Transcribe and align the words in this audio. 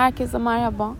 Herkese 0.00 0.38
merhaba. 0.38 0.94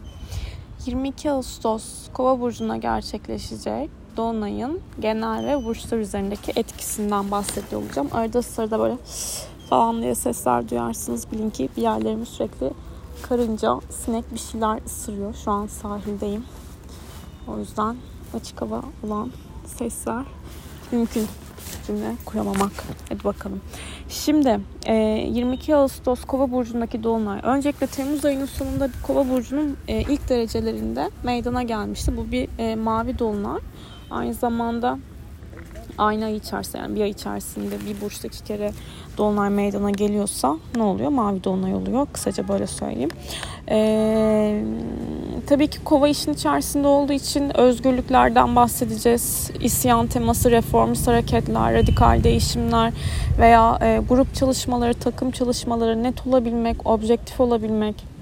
22 0.87 1.31
Ağustos 1.31 1.85
Kova 2.13 2.41
burcuna 2.41 2.77
gerçekleşecek 2.77 3.91
dolunayın 4.17 4.81
genel 5.01 5.47
ve 5.47 5.65
burçlar 5.65 5.99
üzerindeki 5.99 6.53
etkisinden 6.57 7.31
bahsediyor 7.31 7.83
olacağım. 7.83 8.09
Arada 8.13 8.43
sırada 8.43 8.79
böyle 8.79 8.97
falan 9.71 10.03
diye 10.03 10.15
sesler 10.15 10.69
duyarsınız. 10.69 11.33
Bilin 11.33 11.51
ki 11.51 11.69
bir 11.77 11.83
yerlerimi 11.83 12.27
sürekli 12.27 12.71
karınca, 13.23 13.81
sinek 13.91 14.35
bir 14.35 14.39
şeyler 14.39 14.79
ısırıyor. 14.87 15.35
Şu 15.35 15.51
an 15.51 15.67
sahildeyim. 15.67 16.45
O 17.49 17.59
yüzden 17.59 17.97
açık 18.35 18.63
hava 18.63 18.83
olan 19.07 19.31
sesler 19.67 20.25
mümkün 20.93 21.27
cümle 21.87 22.17
kuramamak. 22.25 22.73
Hadi 23.09 23.25
bakalım. 23.25 23.61
Şimdi 24.09 24.61
22 24.87 25.73
e, 25.73 25.75
Ağustos 25.75 26.25
Kova 26.25 26.51
burcundaki 26.51 27.03
dolunay. 27.03 27.41
Öncelikle 27.43 27.87
Temmuz 27.87 28.25
ayının 28.25 28.47
sonunda 28.47 28.89
Kova 29.03 29.29
burcunun 29.29 29.77
e, 29.89 30.01
ilk 30.01 30.29
derecelerinde 30.29 31.11
meydana 31.23 31.63
gelmişti. 31.63 32.17
Bu 32.17 32.31
bir 32.31 32.49
e, 32.59 32.77
mavi 32.77 33.19
dolunay. 33.19 33.61
Aynı 34.11 34.35
zamanda 34.35 34.99
aynı 35.99 36.25
ay 36.25 36.37
içerisinde 36.37 36.79
yani 36.79 36.95
bir 36.97 37.01
ay 37.01 37.11
içerisinde 37.11 37.75
bir 37.87 38.01
burçta 38.01 38.29
iki 38.29 38.45
kere 38.45 38.73
dolunay 39.19 39.51
meydana 39.51 39.91
geliyorsa 39.91 40.57
ne 40.77 40.83
oluyor? 40.83 41.11
Mavi 41.11 41.45
dolunay 41.45 41.75
oluyor. 41.75 42.07
Kısaca 42.13 42.49
böyle 42.49 42.67
söyleyeyim. 42.67 43.11
Ee, 43.71 44.65
tabii 45.47 45.67
ki 45.67 45.85
kova 45.85 46.09
işin 46.09 46.33
içerisinde 46.33 46.87
olduğu 46.87 47.13
için 47.13 47.57
özgürlüklerden 47.59 48.57
bahsedeceğiz. 48.57 49.51
İsyan 49.61 50.07
teması, 50.07 50.51
reformist 50.51 51.07
hareketler, 51.07 51.75
radikal 51.75 52.25
değişimler 52.25 52.93
veya 53.39 53.79
e, 53.83 54.01
grup 54.09 54.35
çalışmaları, 54.35 54.95
takım 54.95 55.31
çalışmaları, 55.31 56.03
net 56.03 56.27
olabilmek, 56.27 56.87
objektif 56.87 57.41
olabilmek 57.41 58.20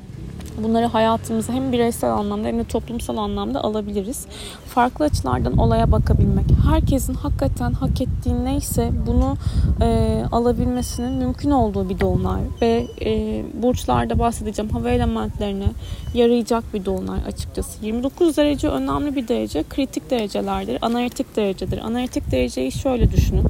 bunları 0.64 0.86
hayatımıza 0.86 1.52
hem 1.52 1.72
bireysel 1.72 2.12
anlamda 2.12 2.48
hem 2.48 2.58
de 2.58 2.64
toplumsal 2.64 3.16
anlamda 3.16 3.64
alabiliriz. 3.64 4.26
Farklı 4.66 5.04
açılardan 5.04 5.56
olaya 5.58 5.92
bakabilmek. 5.92 6.44
Herkesin 6.70 7.14
hakikaten 7.14 7.72
hak 7.72 8.00
ettiği 8.00 8.44
neyse 8.44 8.90
bunu 9.06 9.36
e, 9.80 10.22
alabilmesinin 10.32 11.12
mümkün 11.12 11.50
olduğu 11.50 11.88
bir 11.88 12.00
dolunay 12.00 12.40
ve 12.62 12.86
e, 13.04 13.42
burçlarda 13.62 14.18
bahsedeceğim 14.18 14.70
hava 14.70 14.90
elementlerine 14.90 15.68
yarayacak 16.14 16.74
bir 16.74 16.84
dolunay 16.84 17.18
açıkçası. 17.26 17.86
29 17.86 18.36
derece 18.36 18.68
önemli 18.68 19.16
bir 19.16 19.28
derece. 19.28 19.64
Kritik 19.68 20.10
derecelerdir. 20.10 20.78
Analitik 20.82 21.36
derecedir. 21.36 21.78
Analitik 21.78 22.30
dereceyi 22.30 22.72
şöyle 22.72 23.12
düşünün. 23.12 23.44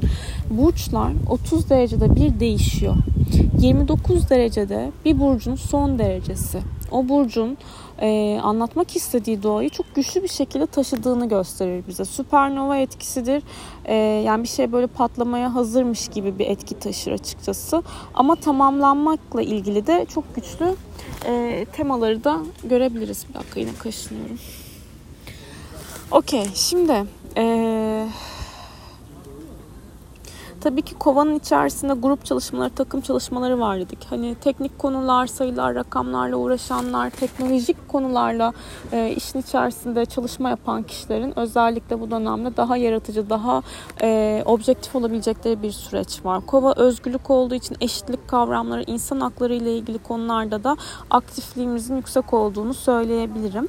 Burçlar 0.49 1.11
30 1.29 1.69
derecede 1.69 2.15
bir 2.15 2.39
değişiyor. 2.39 2.95
29 3.59 4.29
derecede 4.29 4.91
bir 5.05 5.19
burcun 5.19 5.55
son 5.55 5.99
derecesi 5.99 6.59
o 6.91 7.09
burcun 7.09 7.57
e, 8.01 8.39
anlatmak 8.43 8.95
istediği 8.95 9.43
doğayı 9.43 9.69
çok 9.69 9.95
güçlü 9.95 10.23
bir 10.23 10.27
şekilde 10.27 10.65
taşıdığını 10.65 11.29
gösterir 11.29 11.83
bize. 11.87 12.05
Süpernova 12.05 12.77
etkisidir. 12.77 13.43
E, 13.85 13.95
yani 13.95 14.43
bir 14.43 14.47
şey 14.47 14.71
böyle 14.71 14.87
patlamaya 14.87 15.55
hazırmış 15.55 16.07
gibi 16.07 16.39
bir 16.39 16.47
etki 16.47 16.79
taşır 16.79 17.11
açıkçası. 17.11 17.83
Ama 18.13 18.35
tamamlanmakla 18.35 19.41
ilgili 19.41 19.87
de 19.87 20.05
çok 20.13 20.35
güçlü 20.35 20.75
e, 21.25 21.65
temaları 21.73 22.23
da 22.23 22.39
görebiliriz. 22.63 23.25
Bir 23.29 23.33
dakika 23.33 23.59
yine 23.59 23.73
kaşınıyorum. 23.79 24.39
Okey 26.11 26.45
şimdi... 26.53 27.05
E, 27.37 27.78
Tabii 30.61 30.81
ki 30.81 30.95
kovanın 30.95 31.35
içerisinde 31.35 31.93
grup 31.93 32.25
çalışmaları, 32.25 32.69
takım 32.69 33.01
çalışmaları 33.01 33.59
var 33.59 33.79
dedik. 33.79 34.05
Hani 34.09 34.35
teknik 34.35 34.79
konular, 34.79 35.27
sayılar, 35.27 35.75
rakamlarla 35.75 36.35
uğraşanlar, 36.35 37.09
teknolojik 37.09 37.87
konularla 37.87 38.53
e, 38.91 39.13
işin 39.17 39.39
içerisinde 39.39 40.05
çalışma 40.05 40.49
yapan 40.49 40.83
kişilerin 40.83 41.39
özellikle 41.39 42.01
bu 42.01 42.11
dönemde 42.11 42.57
daha 42.57 42.77
yaratıcı, 42.77 43.29
daha 43.29 43.61
e, 44.01 44.43
objektif 44.45 44.95
olabilecekleri 44.95 45.63
bir 45.63 45.71
süreç 45.71 46.25
var. 46.25 46.45
Kova 46.45 46.73
özgürlük 46.73 47.29
olduğu 47.29 47.55
için 47.55 47.77
eşitlik 47.81 48.27
kavramları, 48.27 48.83
insan 48.87 49.19
hakları 49.19 49.53
ile 49.53 49.77
ilgili 49.77 49.97
konularda 49.97 50.63
da 50.63 50.77
aktifliğimizin 51.09 51.95
yüksek 51.95 52.33
olduğunu 52.33 52.73
söyleyebilirim. 52.73 53.67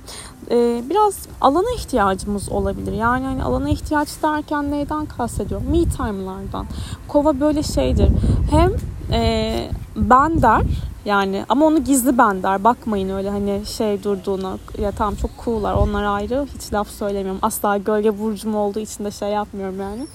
E, 0.50 0.83
biraz 0.91 1.29
alana 1.41 1.71
ihtiyacımız 1.77 2.49
olabilir. 2.49 2.93
Yani 2.93 3.25
hani 3.27 3.43
alana 3.43 3.69
ihtiyaç 3.69 4.09
derken 4.23 4.71
neyden 4.71 5.06
kastediyorum? 5.06 5.67
Me 5.71 5.84
time'lardan. 5.84 6.67
Kova 7.09 7.41
böyle 7.41 7.63
şeydir. 7.63 8.09
Hem 8.51 8.71
e, 9.13 9.71
ben 9.97 10.43
der 10.43 10.63
yani 11.05 11.45
ama 11.49 11.67
onu 11.67 11.85
gizli 11.85 12.19
ben 12.19 12.43
der. 12.43 12.65
Bakmayın 12.65 13.11
öyle 13.11 13.31
hani 13.31 13.67
şey 13.67 14.05
durduğuna. 14.05 14.59
Ya 14.79 14.93
tamam 14.93 15.15
çok 15.15 15.31
cool'lar. 15.45 15.75
Onlar 15.75 16.05
ayrı. 16.05 16.47
Hiç 16.55 16.73
laf 16.73 16.89
söylemiyorum. 16.89 17.39
Asla 17.43 17.77
gölge 17.77 18.19
burcum 18.19 18.55
olduğu 18.55 18.81
için 18.81 19.05
de 19.05 19.11
şey 19.11 19.29
yapmıyorum 19.29 19.81
yani. 19.81 20.07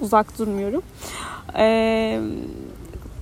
Uzak 0.00 0.38
durmuyorum. 0.38 0.82
Eee 1.58 2.20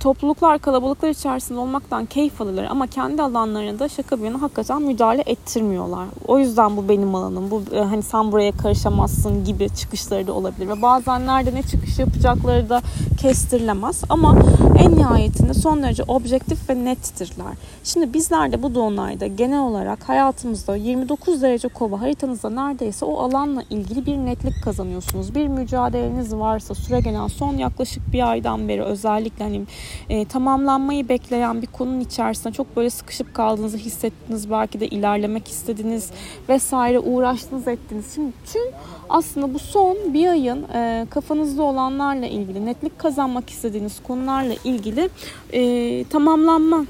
topluluklar, 0.01 0.59
kalabalıklar 0.59 1.09
içerisinde 1.09 1.59
olmaktan 1.59 2.05
keyif 2.05 2.41
alırlar 2.41 2.63
ama 2.63 2.87
kendi 2.87 3.21
alanlarına 3.21 3.79
da 3.79 3.89
şaka 3.89 4.17
bir 4.17 4.23
yana 4.23 4.41
hakikaten 4.41 4.81
müdahale 4.81 5.23
ettirmiyorlar. 5.25 6.07
O 6.27 6.39
yüzden 6.39 6.77
bu 6.77 6.89
benim 6.89 7.15
alanım. 7.15 7.51
Bu 7.51 7.63
e, 7.75 7.79
hani 7.79 8.03
sen 8.03 8.31
buraya 8.31 8.51
karışamazsın 8.51 9.45
gibi 9.45 9.69
çıkışları 9.69 10.27
da 10.27 10.33
olabilir 10.33 10.67
ve 10.67 10.81
bazen 10.81 11.27
nerede 11.27 11.55
ne 11.55 11.63
çıkış 11.63 11.99
yapacakları 11.99 12.69
da 12.69 12.81
kestirilemez 13.21 14.03
ama 14.09 14.37
en 14.79 14.95
nihayetinde 14.95 15.53
son 15.53 15.83
derece 15.83 16.03
objektif 16.03 16.69
ve 16.69 16.85
nettirler. 16.85 17.53
Şimdi 17.83 18.13
bizler 18.13 18.51
de 18.51 18.63
bu 18.63 18.75
dolunayda 18.75 19.27
genel 19.27 19.61
olarak 19.61 20.09
hayatımızda 20.09 20.75
29 20.75 21.41
derece 21.41 21.67
kova 21.67 22.01
haritanızda 22.01 22.49
neredeyse 22.49 23.05
o 23.05 23.17
alanla 23.17 23.63
ilgili 23.69 24.05
bir 24.05 24.17
netlik 24.17 24.63
kazanıyorsunuz. 24.63 25.35
Bir 25.35 25.47
mücadeleniz 25.47 26.35
varsa 26.35 26.75
süre 26.75 26.99
gelen 26.99 27.27
son 27.27 27.57
yaklaşık 27.57 28.13
bir 28.13 28.29
aydan 28.31 28.67
beri 28.67 28.83
özellikle 28.83 29.43
hani 29.43 29.61
e, 30.09 30.25
tamamlanmayı 30.25 31.09
bekleyen 31.09 31.61
bir 31.61 31.67
konunun 31.67 31.99
içerisinde 31.99 32.53
çok 32.53 32.75
böyle 32.75 32.89
sıkışıp 32.89 33.33
kaldığınızı 33.33 33.77
hissettiniz. 33.77 34.51
Belki 34.51 34.79
de 34.79 34.87
ilerlemek 34.87 35.47
istediniz 35.47 36.11
vesaire 36.49 36.99
uğraştınız 36.99 37.67
ettiniz. 37.67 38.05
Şimdi 38.15 38.31
tüm 38.53 38.61
aslında 39.09 39.53
bu 39.53 39.59
son 39.59 39.97
bir 40.13 40.27
ayın 40.27 40.63
e, 40.73 41.07
kafanızda 41.09 41.63
olanlarla 41.63 42.25
ilgili 42.25 42.65
netlik 42.65 42.99
kazanmak 42.99 43.49
istediğiniz 43.49 44.03
konularla 44.03 44.53
ilgili 44.63 45.09
e, 45.53 46.03
tamamlanma 46.03 46.85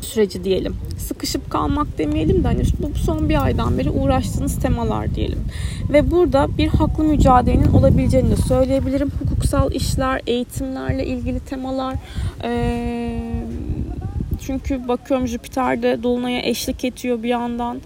süreci 0.00 0.44
diyelim. 0.44 0.76
Sıkışıp 0.98 1.50
kalmak 1.50 1.98
demeyelim 1.98 2.44
de 2.44 2.48
hani 2.48 2.62
bu 2.78 2.98
son 2.98 3.28
bir 3.28 3.44
aydan 3.44 3.78
beri 3.78 3.90
uğraştığınız 3.90 4.60
temalar 4.60 5.14
diyelim. 5.14 5.38
Ve 5.92 6.10
burada 6.10 6.48
bir 6.58 6.68
haklı 6.68 7.04
mücadelenin 7.04 7.72
olabileceğini 7.72 8.30
de 8.30 8.36
söyleyebilirim. 8.36 9.10
Hukuksal 9.22 9.72
işler, 9.72 10.20
eğitimlerle 10.26 11.06
ilgili 11.06 11.40
temalar. 11.40 11.94
Ee, 12.44 13.22
çünkü 14.46 14.88
bakıyorum 14.88 15.26
Jüpiter 15.26 15.82
de 15.82 16.02
Dolunay'a 16.02 16.42
eşlik 16.42 16.84
ediyor 16.84 17.22
bir 17.22 17.28
yandan. 17.28 17.80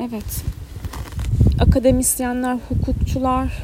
Evet. 0.00 0.44
Akademisyenler, 1.60 2.58
hukukçular, 2.68 3.62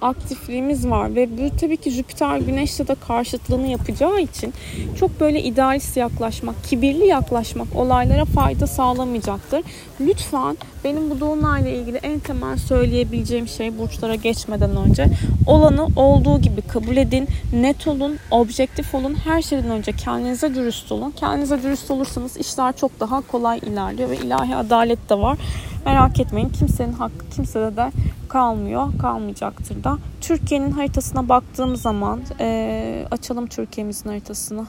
aktifliğimiz 0.00 0.90
var 0.90 1.14
ve 1.14 1.38
bu 1.38 1.56
tabii 1.56 1.76
ki 1.76 1.90
Jüpiter 1.90 2.38
Güneş'te 2.38 2.88
de 2.88 2.94
karşıtlığını 3.08 3.66
yapacağı 3.66 4.20
için 4.20 4.54
çok 4.98 5.20
böyle 5.20 5.42
idealist 5.42 5.96
yaklaşmak, 5.96 6.64
kibirli 6.64 7.06
yaklaşmak 7.06 7.76
olaylara 7.76 8.24
fayda 8.24 8.66
sağlamayacaktır. 8.66 9.62
Lütfen 10.00 10.56
benim 10.84 11.10
bu 11.10 11.20
dolunayla 11.20 11.70
ilgili 11.70 11.96
en 11.96 12.18
temel 12.18 12.56
söyleyebileceğim 12.56 13.48
şey 13.48 13.78
burçlara 13.78 14.14
geçmeden 14.14 14.76
önce 14.76 15.06
olanı 15.46 15.88
olduğu 15.96 16.40
gibi 16.40 16.62
kabul 16.62 16.96
edin, 16.96 17.28
net 17.52 17.88
olun, 17.88 18.18
objektif 18.30 18.94
olun. 18.94 19.16
Her 19.24 19.42
şeyden 19.42 19.70
önce 19.70 19.92
kendinize 19.92 20.54
dürüst 20.54 20.92
olun. 20.92 21.10
Kendinize 21.10 21.62
dürüst 21.62 21.90
olursanız 21.90 22.36
işler 22.36 22.76
çok 22.76 23.00
daha 23.00 23.20
kolay 23.20 23.58
ilerliyor 23.58 24.10
ve 24.10 24.16
ilahi 24.16 24.56
adalet 24.56 25.10
de 25.10 25.18
var. 25.18 25.38
Merak 25.86 26.20
etmeyin 26.20 26.48
kimsenin 26.48 26.92
hakkı 26.92 27.28
kimsede 27.30 27.76
de 27.76 27.92
kalmıyor, 28.28 28.98
kalmayacaktır 28.98 29.84
da. 29.84 29.98
Türkiye'nin 30.20 30.70
haritasına 30.70 31.28
baktığım 31.28 31.76
zaman 31.76 32.20
e, 32.40 33.06
açalım 33.10 33.46
Türkiye'mizin 33.46 34.08
haritasını. 34.08 34.66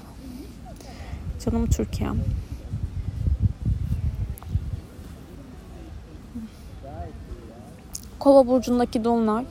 Canım 1.46 1.66
Türkiye'm. 1.66 2.24
Kova 8.20 8.48
burcundaki 8.48 9.04
dolunay 9.04 9.46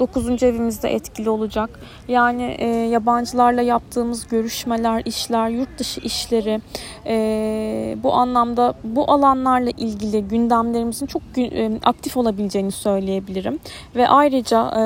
9. 0.00 0.42
evimizde 0.42 0.88
etkili 0.88 1.30
olacak. 1.30 1.70
Yani 2.08 2.56
e, 2.58 2.66
yabancılarla 2.66 3.62
yaptığımız 3.62 4.28
görüşmeler, 4.28 5.02
işler, 5.04 5.48
yurt 5.48 5.78
dışı 5.78 6.00
işleri 6.00 6.60
e, 7.06 7.96
bu 8.02 8.14
anlamda 8.14 8.74
bu 8.84 9.10
alanlarla 9.10 9.70
ilgili 9.70 10.28
gündemlerimizin 10.28 11.06
çok 11.06 11.22
e, 11.38 11.70
aktif 11.84 12.16
olabileceğini 12.16 12.72
söyleyebilirim. 12.72 13.58
Ve 13.96 14.08
ayrıca 14.08 14.72
e, 14.78 14.82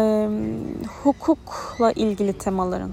hukukla 1.02 1.92
ilgili 1.92 2.32
temaların 2.32 2.90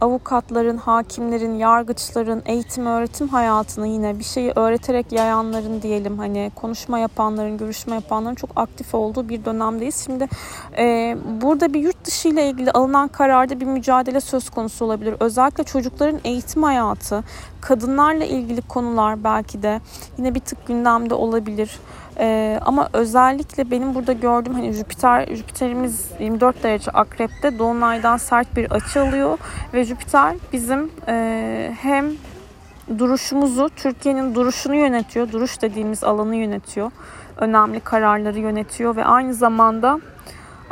avukatların, 0.00 0.76
hakimlerin, 0.76 1.54
yargıçların, 1.54 2.42
eğitim 2.46 2.86
öğretim 2.86 3.28
hayatını 3.28 3.86
yine 3.86 4.18
bir 4.18 4.24
şeyi 4.24 4.52
öğreterek 4.56 5.12
yayanların 5.12 5.82
diyelim 5.82 6.18
hani 6.18 6.50
konuşma 6.54 6.98
yapanların, 6.98 7.58
görüşme 7.58 7.94
yapanların 7.94 8.34
çok 8.34 8.50
aktif 8.56 8.94
olduğu 8.94 9.28
bir 9.28 9.44
dönemdeyiz. 9.44 10.04
Şimdi 10.04 10.28
e, 10.78 11.16
burada 11.42 11.74
bir 11.74 11.80
yurt 11.80 12.04
dışı 12.04 12.28
ile 12.28 12.48
ilgili 12.48 12.70
alınan 12.70 13.08
kararda 13.08 13.60
bir 13.60 13.66
mücadele 13.66 14.20
söz 14.20 14.50
konusu 14.50 14.84
olabilir. 14.84 15.14
Özellikle 15.20 15.64
çocukların 15.64 16.20
eğitim 16.24 16.62
hayatı, 16.62 17.24
kadınlarla 17.60 18.24
ilgili 18.24 18.62
konular 18.62 19.24
belki 19.24 19.62
de 19.62 19.80
yine 20.18 20.34
bir 20.34 20.40
tık 20.40 20.66
gündemde 20.66 21.14
olabilir. 21.14 21.80
Ee, 22.20 22.60
ama 22.64 22.88
özellikle 22.92 23.70
benim 23.70 23.94
burada 23.94 24.12
gördüğüm 24.12 24.54
hani 24.54 24.72
Jüpiter 24.72 25.26
Jüpiter'imiz 25.36 26.10
24 26.20 26.62
derece 26.62 26.90
akrepte 26.90 27.58
dolunaydan 27.58 28.16
sert 28.16 28.56
bir 28.56 28.70
açı 28.70 29.02
alıyor 29.02 29.38
ve 29.74 29.84
Jüpiter 29.84 30.36
bizim 30.52 30.90
e, 31.08 31.74
hem 31.80 32.06
duruşumuzu 32.98 33.70
Türkiye'nin 33.76 34.34
duruşunu 34.34 34.74
yönetiyor. 34.74 35.32
Duruş 35.32 35.62
dediğimiz 35.62 36.04
alanı 36.04 36.36
yönetiyor. 36.36 36.90
Önemli 37.36 37.80
kararları 37.80 38.38
yönetiyor 38.38 38.96
ve 38.96 39.04
aynı 39.04 39.34
zamanda 39.34 40.00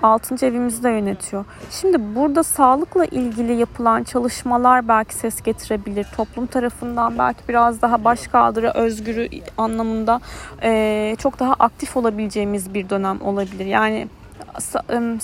6. 0.03 0.47
evimizi 0.47 0.83
de 0.83 0.91
yönetiyor. 0.91 1.45
Şimdi 1.71 2.15
burada 2.15 2.43
sağlıkla 2.43 3.05
ilgili 3.05 3.53
yapılan 3.53 4.03
çalışmalar 4.03 4.89
belki 4.89 5.15
ses 5.15 5.43
getirebilir. 5.43 6.07
Toplum 6.17 6.47
tarafından 6.47 7.19
belki 7.19 7.41
biraz 7.49 7.83
daha 7.83 8.05
başkaldırı, 8.05 8.71
özgürü 8.71 9.29
anlamında 9.59 10.21
e, 10.63 11.17
çok 11.19 11.39
daha 11.39 11.53
aktif 11.53 11.97
olabileceğimiz 11.97 12.75
bir 12.75 12.91
dönem 12.91 13.23
olabilir. 13.23 13.67
Yani 13.67 14.09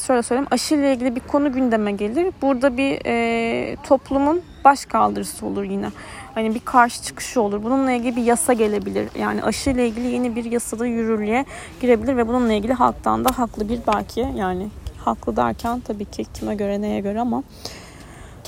şöyle 0.07 0.23
söyleyeyim 0.23 0.49
aşıyla 0.51 0.89
ilgili 0.89 1.17
bir 1.17 1.21
konu 1.21 1.53
gündeme 1.53 1.93
gelir. 1.93 2.33
Burada 2.43 2.77
bir 2.77 2.99
e, 3.07 3.77
toplumun 3.77 4.43
baş 4.65 4.85
kaldırısı 4.85 5.47
olur 5.47 5.63
yine. 5.63 5.91
Hani 6.35 6.55
bir 6.55 6.61
karşı 6.61 7.03
çıkışı 7.03 7.41
olur. 7.41 7.63
Bununla 7.63 7.93
ilgili 7.93 8.17
bir 8.17 8.23
yasa 8.25 8.53
gelebilir. 8.53 9.09
Yani 9.19 9.43
aşıyla 9.43 9.83
ilgili 9.83 10.07
yeni 10.07 10.37
bir 10.37 10.45
yasada 10.45 10.87
yürürlüğe 10.87 11.45
girebilir 11.81 12.17
ve 12.17 12.29
bununla 12.29 12.53
ilgili 12.53 12.73
halktan 12.73 13.25
da 13.25 13.39
haklı 13.39 13.69
bir 13.69 13.81
belki 13.95 14.29
yani 14.37 14.69
haklı 14.99 15.37
derken 15.37 15.81
tabii 15.81 16.05
ki 16.05 16.25
kime 16.35 16.55
göre 16.55 16.81
neye 16.81 17.01
göre 17.01 17.21
ama 17.21 17.43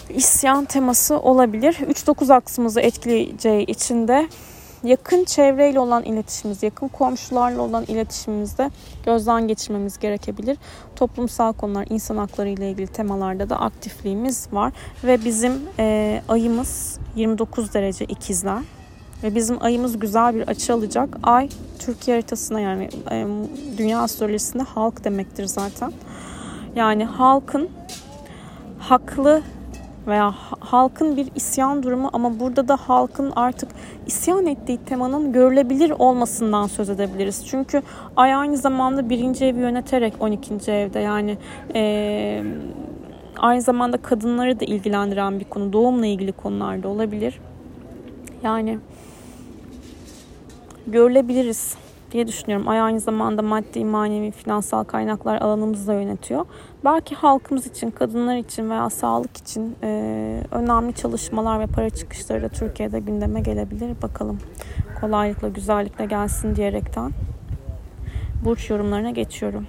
isyan 0.09 0.65
teması 0.65 1.19
olabilir. 1.19 1.75
3-9 1.75 2.35
aksımızı 2.35 2.81
etkileyeceği 2.81 3.67
için 3.67 4.09
de 4.09 4.29
yakın 4.87 5.25
çevreyle 5.25 5.81
olan 5.81 6.03
iletişimimiz, 6.03 6.63
yakın 6.63 6.89
komşularla 6.89 7.63
olan 7.63 7.85
iletişimimizde 7.89 8.71
gözden 9.05 9.49
geçirmemiz 9.49 9.99
gerekebilir. 9.99 10.59
Toplumsal 10.97 11.53
konular, 11.53 11.87
insan 11.91 12.17
hakları 12.17 12.49
ile 12.49 12.71
ilgili 12.71 12.87
temalarda 12.87 13.51
da 13.51 13.61
aktifliğimiz 13.61 14.49
var 14.53 14.73
ve 15.05 15.25
bizim 15.25 15.53
e, 15.79 16.23
ayımız 16.29 16.99
29 17.17 17.75
derece 17.75 18.05
ikizler 18.05 18.63
ve 19.23 19.35
bizim 19.35 19.65
ayımız 19.65 19.99
güzel 19.99 20.35
bir 20.35 20.49
açı 20.49 20.75
alacak. 20.75 21.19
Ay 21.23 21.49
Türkiye 21.79 22.17
haritasına 22.17 22.61
yani 22.61 22.89
e, 23.11 23.27
dünya 23.79 24.01
astrolojisinde 24.01 24.63
halk 24.63 25.05
demektir 25.05 25.47
zaten. 25.47 25.93
Yani 26.77 27.05
halkın 27.05 27.69
haklı 28.79 29.43
veya 30.07 30.35
halkın 30.61 31.17
bir 31.17 31.29
isyan 31.35 31.83
durumu 31.83 32.11
ama 32.13 32.41
burada 32.41 32.69
da 32.69 32.77
halkın 32.77 33.33
artık 33.37 33.71
isyan 34.07 34.47
ettiği 34.47 34.79
temanın 34.79 35.33
görülebilir 35.33 35.91
olmasından 35.99 36.67
söz 36.67 36.91
edebiliriz. 36.91 37.47
Çünkü 37.47 37.83
ay 38.17 38.35
aynı 38.35 38.57
zamanda 38.57 39.11
birinci 39.11 39.45
evi 39.45 39.61
yöneterek 39.61 40.15
12. 40.21 40.73
evde 40.73 40.99
yani 40.99 41.39
e, 41.75 42.43
aynı 43.39 43.63
zamanda 43.63 43.97
kadınları 43.97 44.61
da 44.61 44.65
ilgilendiren 44.65 45.41
bir 45.41 45.45
konu. 45.45 45.73
Doğumla 45.73 46.07
ilgili 46.07 46.33
konularda 46.33 46.89
olabilir. 46.89 47.41
Yani 48.43 48.79
görülebiliriz 50.87 51.77
diye 52.13 52.27
düşünüyorum. 52.27 52.69
Ay 52.69 52.81
aynı 52.81 53.01
zamanda 53.01 53.43
maddi, 53.43 53.85
manevi, 53.85 54.31
finansal 54.31 54.85
kaynaklar 54.85 55.41
alanımızı 55.41 55.87
da 55.87 55.95
yönetiyor. 55.95 56.47
Belki 56.87 57.15
halkımız 57.15 57.67
için, 57.67 57.91
kadınlar 57.91 58.37
için 58.37 58.71
veya 58.71 58.91
sağlık 58.91 59.37
için 59.37 59.77
e, 59.83 60.43
önemli 60.51 60.95
çalışmalar 60.95 61.61
ve 61.61 61.67
para 61.67 61.91
çıkışları 61.91 62.43
da 62.43 62.49
Türkiye'de 62.49 63.01
gündeme 63.01 63.41
gelebilir. 63.41 64.03
Bakalım 64.03 64.39
kolaylıkla, 65.01 65.49
güzellikle 65.49 66.07
gelsin 66.07 66.57
diyerekten 66.57 67.13
burç 68.45 68.71
yorumlarına 68.71 69.11
geçiyorum. 69.11 69.67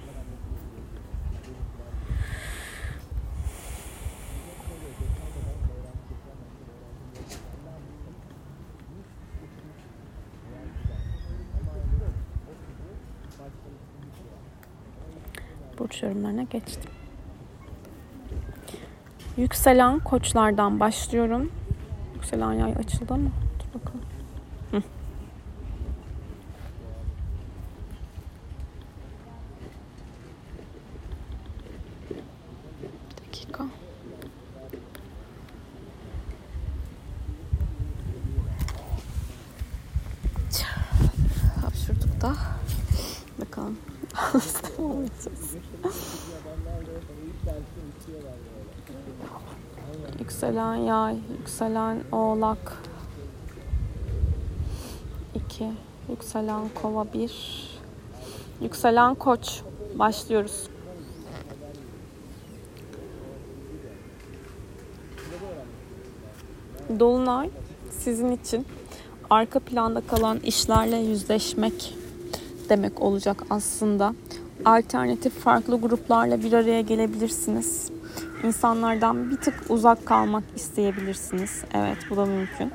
burç 15.78 16.02
yorumlarına 16.02 16.42
geçtim. 16.42 16.90
Yükselen 19.38 19.98
koçlardan 19.98 20.80
başlıyorum. 20.80 21.52
Yükselen 22.14 22.52
yay 22.52 22.72
açıldı 22.72 23.16
mı? 23.16 23.30
Dur 23.58 23.80
bakalım. 23.80 24.00
Hı. 24.70 24.82
Bir 33.10 33.26
dakika. 33.26 33.64
Hapşurduk 41.62 42.20
da. 42.20 42.34
Bakalım. 43.40 43.78
Yay, 51.08 51.18
yükselen 51.38 51.98
oğlak 52.12 52.82
2, 55.34 55.72
yükselen 56.10 56.68
kova 56.82 57.06
1, 57.14 57.78
yükselen 58.60 59.14
koç. 59.14 59.60
Başlıyoruz. 59.94 60.68
Dolunay 66.98 67.50
sizin 67.90 68.32
için 68.32 68.66
arka 69.30 69.60
planda 69.60 70.00
kalan 70.00 70.38
işlerle 70.38 70.96
yüzleşmek 70.96 71.94
demek 72.68 73.02
olacak 73.02 73.42
aslında. 73.50 74.14
Alternatif 74.64 75.32
farklı 75.32 75.80
gruplarla 75.80 76.42
bir 76.42 76.52
araya 76.52 76.80
gelebilirsiniz. 76.80 77.97
İnsanlardan 78.44 79.30
bir 79.30 79.36
tık 79.36 79.54
uzak 79.68 80.06
kalmak 80.06 80.44
isteyebilirsiniz. 80.56 81.64
Evet 81.74 81.98
bu 82.10 82.16
da 82.16 82.26
mümkün. 82.26 82.72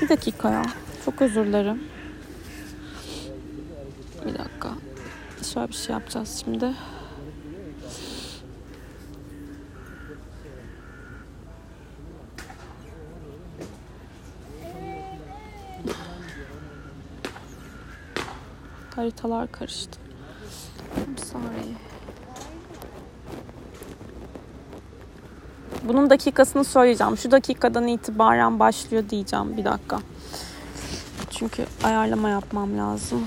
Bir 0.00 0.08
dakika 0.08 0.50
ya. 0.50 0.62
Çok 1.04 1.22
özür 1.22 1.46
dilerim. 1.46 1.82
Bir 4.26 4.38
dakika. 4.38 4.70
Şöyle 5.54 5.68
bir 5.68 5.74
şey 5.74 5.92
yapacağız 5.92 6.42
şimdi. 6.44 6.72
Haritalar 18.96 19.52
karıştı. 19.52 19.98
Sorry. 21.16 21.43
Bunun 25.84 26.10
dakikasını 26.10 26.64
söyleyeceğim. 26.64 27.16
Şu 27.16 27.30
dakikadan 27.30 27.86
itibaren 27.86 28.58
başlıyor 28.58 29.04
diyeceğim. 29.10 29.56
Bir 29.56 29.64
dakika. 29.64 29.98
Çünkü 31.30 31.66
ayarlama 31.84 32.28
yapmam 32.28 32.78
lazım. 32.78 33.26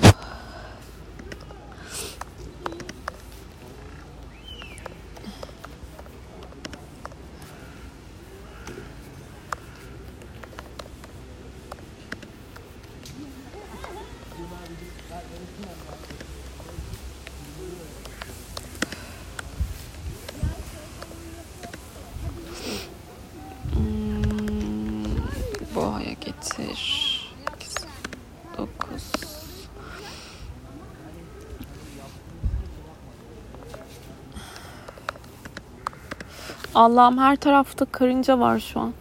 Allah'ım 36.87 37.17
her 37.17 37.35
tarafta 37.35 37.85
karınca 37.85 38.39
var 38.39 38.59
şu 38.59 38.79
an. 38.79 38.93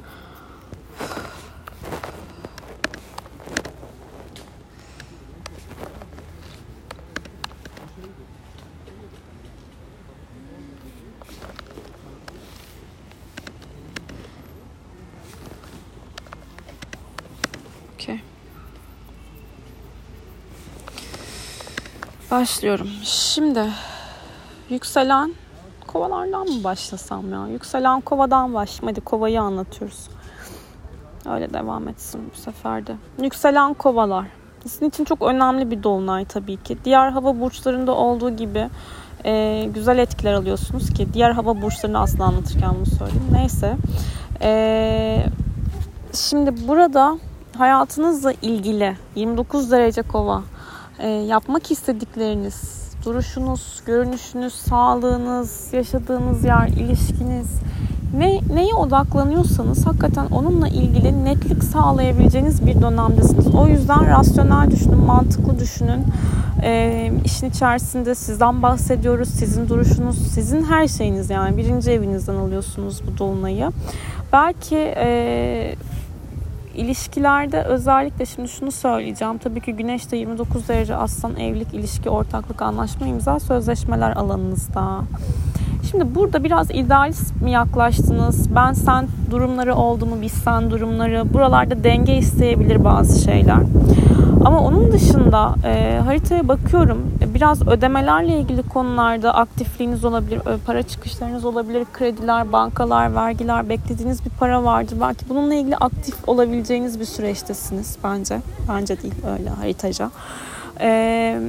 Başlıyorum. 22.31 22.91
Şimdi 23.05 23.65
yükselen 24.71 25.35
kovalardan 25.97 26.49
mı 26.49 26.65
başlasam 26.65 27.33
ya? 27.33 27.47
Yükselen 27.49 28.01
kovadan 28.01 28.55
başlayayım. 28.55 28.95
Hadi 28.95 29.01
kovayı 29.05 29.41
anlatıyoruz. 29.43 30.09
Öyle 31.31 31.53
devam 31.53 31.89
etsin 31.89 32.21
bu 32.35 32.41
sefer 32.41 32.87
de. 32.87 32.97
Yükselen 33.23 33.75
kovalar. 33.75 34.27
Sizin 34.63 34.89
için 34.89 35.05
çok 35.05 35.23
önemli 35.23 35.71
bir 35.71 35.83
dolunay 35.83 36.25
tabii 36.25 36.57
ki. 36.57 36.79
Diğer 36.85 37.11
hava 37.11 37.41
burçlarında 37.41 37.93
olduğu 37.93 38.31
gibi 38.31 38.69
e, 39.25 39.65
güzel 39.75 39.99
etkiler 39.99 40.33
alıyorsunuz 40.33 40.91
ki. 40.91 41.13
Diğer 41.13 41.31
hava 41.31 41.63
burçlarını 41.63 41.99
aslında 41.99 42.25
anlatırken 42.25 42.71
bunu 42.77 42.87
söyleyeyim. 42.87 43.29
Neyse. 43.33 43.77
E, 44.43 45.27
şimdi 46.13 46.69
burada 46.69 47.19
hayatınızla 47.59 48.33
ilgili 48.43 48.97
29 49.15 49.71
derece 49.71 50.03
kova 50.03 50.43
e, 50.99 51.09
yapmak 51.09 51.71
istedikleriniz, 51.71 52.76
duruşunuz, 53.07 53.83
görünüşünüz, 53.87 54.55
sağlığınız, 54.55 55.73
yaşadığınız 55.73 56.45
yer, 56.45 56.69
ilişkiniz 56.69 57.47
ne 58.17 58.41
neye 58.55 58.75
odaklanıyorsanız 58.75 59.87
hakikaten 59.87 60.27
onunla 60.27 60.69
ilgili 60.69 61.25
netlik 61.25 61.65
sağlayabileceğiniz 61.65 62.67
bir 62.67 62.83
dönemdesiniz. 62.83 63.55
O 63.55 63.67
yüzden 63.67 64.09
rasyonel 64.09 64.71
düşünün, 64.71 64.99
mantıklı 64.99 65.59
düşünün. 65.59 66.05
E, 66.63 67.13
işin 67.25 67.51
içerisinde 67.51 68.15
sizden 68.15 68.63
bahsediyoruz. 68.63 69.29
Sizin 69.29 69.69
duruşunuz, 69.69 70.19
sizin 70.19 70.65
her 70.65 70.89
şeyiniz 70.89 71.31
yani 71.31 71.57
birinci 71.57 71.91
evinizden 71.91 72.35
alıyorsunuz 72.35 73.03
bu 73.07 73.19
dolunayı. 73.19 73.71
Belki 74.33 74.95
e, 74.97 75.75
İlişkilerde 76.77 77.63
özellikle 77.63 78.27
şimdi 78.27 78.49
şunu 78.49 78.73
söyleyeceğim. 78.73 79.39
Tabii 79.39 79.61
ki 79.61 79.73
Güneş 79.73 80.11
de 80.13 80.17
29 80.17 80.69
derece 80.69 80.97
aslan 80.97 81.37
evlilik, 81.37 81.75
ilişki, 81.75 82.11
ortaklık, 82.11 82.63
anlaşma, 82.63 83.07
imza, 83.07 83.41
sözleşmeler 83.41 84.11
alanınızda. 84.11 85.01
Şimdi 85.91 86.15
burada 86.15 86.45
biraz 86.45 86.71
idealist 86.71 87.43
mi 87.43 87.51
yaklaştınız? 87.51 88.55
Ben 88.55 88.73
sen 88.73 89.07
durumları 89.31 89.75
oldu 89.75 90.07
mu? 90.07 90.17
Biz 90.23 90.33
sen 90.33 90.71
durumları. 90.71 91.35
Buralarda 91.35 91.85
denge 91.85 92.17
isteyebilir 92.17 92.85
bazı 92.85 93.23
şeyler. 93.23 93.59
Ama 94.45 94.61
onun 94.61 94.93
dışında 94.93 95.55
e, 95.65 96.01
haritaya 96.05 96.49
bakıyorum. 96.49 96.99
E, 97.23 97.35
biraz 97.35 97.69
ödemelerle 97.69 98.39
ilgili 98.39 98.63
konularda 98.63 99.35
aktifliğiniz 99.35 100.05
olabilir, 100.05 100.41
para 100.67 100.83
çıkışlarınız 100.83 101.45
olabilir, 101.45 101.87
krediler, 101.93 102.53
bankalar, 102.53 103.15
vergiler, 103.15 103.69
beklediğiniz 103.69 104.25
bir 104.25 104.31
para 104.31 104.65
vardır. 104.65 104.97
Belki 105.01 105.29
bununla 105.29 105.55
ilgili 105.55 105.77
aktif 105.77 106.29
olabileceğiniz 106.29 107.01
bir 107.01 107.05
süreçtesiniz 107.05 107.97
bence. 108.05 108.41
Bence 108.69 109.03
değil 109.03 109.15
öyle 109.39 109.51
haritaca. 109.51 110.11
Eee 110.81 111.41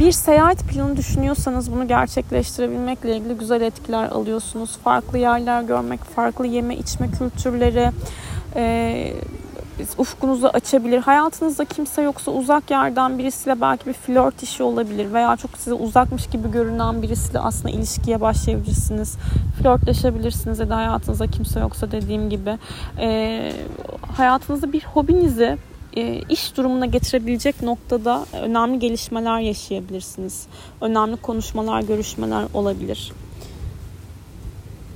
bir 0.00 0.12
seyahat 0.12 0.58
planı 0.58 0.96
düşünüyorsanız 0.96 1.72
bunu 1.72 1.88
gerçekleştirebilmekle 1.88 3.16
ilgili 3.16 3.34
güzel 3.34 3.60
etkiler 3.60 4.08
alıyorsunuz. 4.08 4.78
Farklı 4.84 5.18
yerler 5.18 5.62
görmek, 5.62 6.04
farklı 6.04 6.46
yeme 6.46 6.76
içme 6.76 7.10
kültürleri, 7.10 7.90
e, 8.56 9.12
ufkunuzu 9.98 10.46
açabilir. 10.46 10.98
Hayatınızda 10.98 11.64
kimse 11.64 12.02
yoksa 12.02 12.30
uzak 12.30 12.70
yerden 12.70 13.18
birisiyle 13.18 13.60
belki 13.60 13.86
bir 13.86 13.92
flört 13.92 14.42
işi 14.42 14.62
olabilir 14.62 15.12
veya 15.12 15.36
çok 15.36 15.58
size 15.58 15.74
uzakmış 15.74 16.26
gibi 16.26 16.50
görünen 16.50 17.02
birisiyle 17.02 17.38
aslında 17.38 17.70
ilişkiye 17.70 18.20
başlayabilirsiniz. 18.20 19.16
Flörtleşebilirsiniz 19.62 20.58
ya 20.58 20.68
da 20.68 20.76
hayatınızda 20.76 21.26
kimse 21.26 21.60
yoksa 21.60 21.90
dediğim 21.90 22.30
gibi. 22.30 22.58
E, 22.98 23.52
hayatınızda 24.16 24.72
bir 24.72 24.84
hobinizi 24.84 25.58
iş 26.28 26.56
durumuna 26.56 26.86
getirebilecek 26.86 27.62
noktada 27.62 28.26
önemli 28.42 28.78
gelişmeler 28.78 29.40
yaşayabilirsiniz. 29.40 30.46
Önemli 30.80 31.16
konuşmalar, 31.16 31.82
görüşmeler 31.82 32.44
olabilir. 32.54 33.12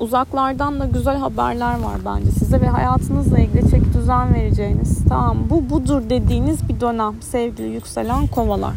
Uzaklardan 0.00 0.80
da 0.80 0.86
güzel 0.86 1.16
haberler 1.16 1.80
var 1.80 1.98
bence 2.04 2.30
size 2.30 2.60
ve 2.60 2.66
hayatınızla 2.66 3.38
ilgili 3.38 3.70
çeki 3.70 3.92
düzen 3.94 4.34
vereceğiniz, 4.34 5.04
tamam 5.08 5.38
bu 5.50 5.70
budur 5.70 6.02
dediğiniz 6.10 6.68
bir 6.68 6.80
dönem 6.80 7.22
sevgili 7.22 7.68
yükselen 7.68 8.26
kovalar. 8.26 8.74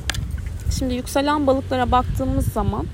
Şimdi 0.79 0.93
yükselen 0.93 1.47
balıklara 1.47 1.91
baktığımız 1.91 2.45
zaman 2.45 2.85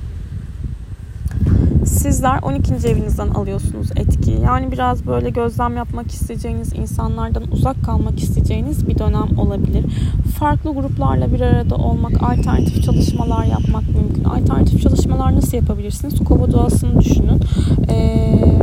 sizler 2.00 2.40
12. 2.42 2.88
evinizden 2.88 3.28
alıyorsunuz 3.28 3.88
etkiyi. 3.96 4.42
Yani 4.42 4.72
biraz 4.72 5.08
böyle 5.08 5.30
gözlem 5.30 5.78
yapmak 5.78 6.12
isteyeceğiniz, 6.12 6.74
insanlardan 6.74 7.44
uzak 7.52 7.84
kalmak 7.84 8.20
isteyeceğiniz 8.20 8.88
bir 8.88 9.00
dönem 9.00 9.38
olabilir. 9.38 9.86
Farklı 10.40 10.74
gruplarla 10.74 11.34
bir 11.34 11.42
arada 11.42 11.76
olmak, 11.76 12.24
alternatif 12.24 12.84
çalışmalar 12.84 13.46
yapmak 13.46 13.84
mümkün. 13.96 14.24
Alternatif 14.24 14.82
çalışmalar 14.82 15.36
nasıl 15.36 15.58
yapabilirsiniz? 15.58 16.20
Kova 16.24 16.52
doğasını 16.52 17.02
düşünün. 17.02 17.42
Eee 17.90 18.60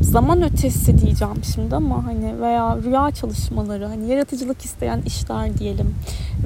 zaman 0.00 0.42
ötesi 0.42 0.98
diyeceğim 0.98 1.44
şimdi 1.54 1.76
ama 1.76 2.06
hani 2.06 2.40
veya 2.40 2.78
rüya 2.84 3.10
çalışmaları 3.10 3.86
hani 3.86 4.08
yaratıcılık 4.08 4.64
isteyen 4.64 5.00
işler 5.06 5.58
diyelim 5.58 5.94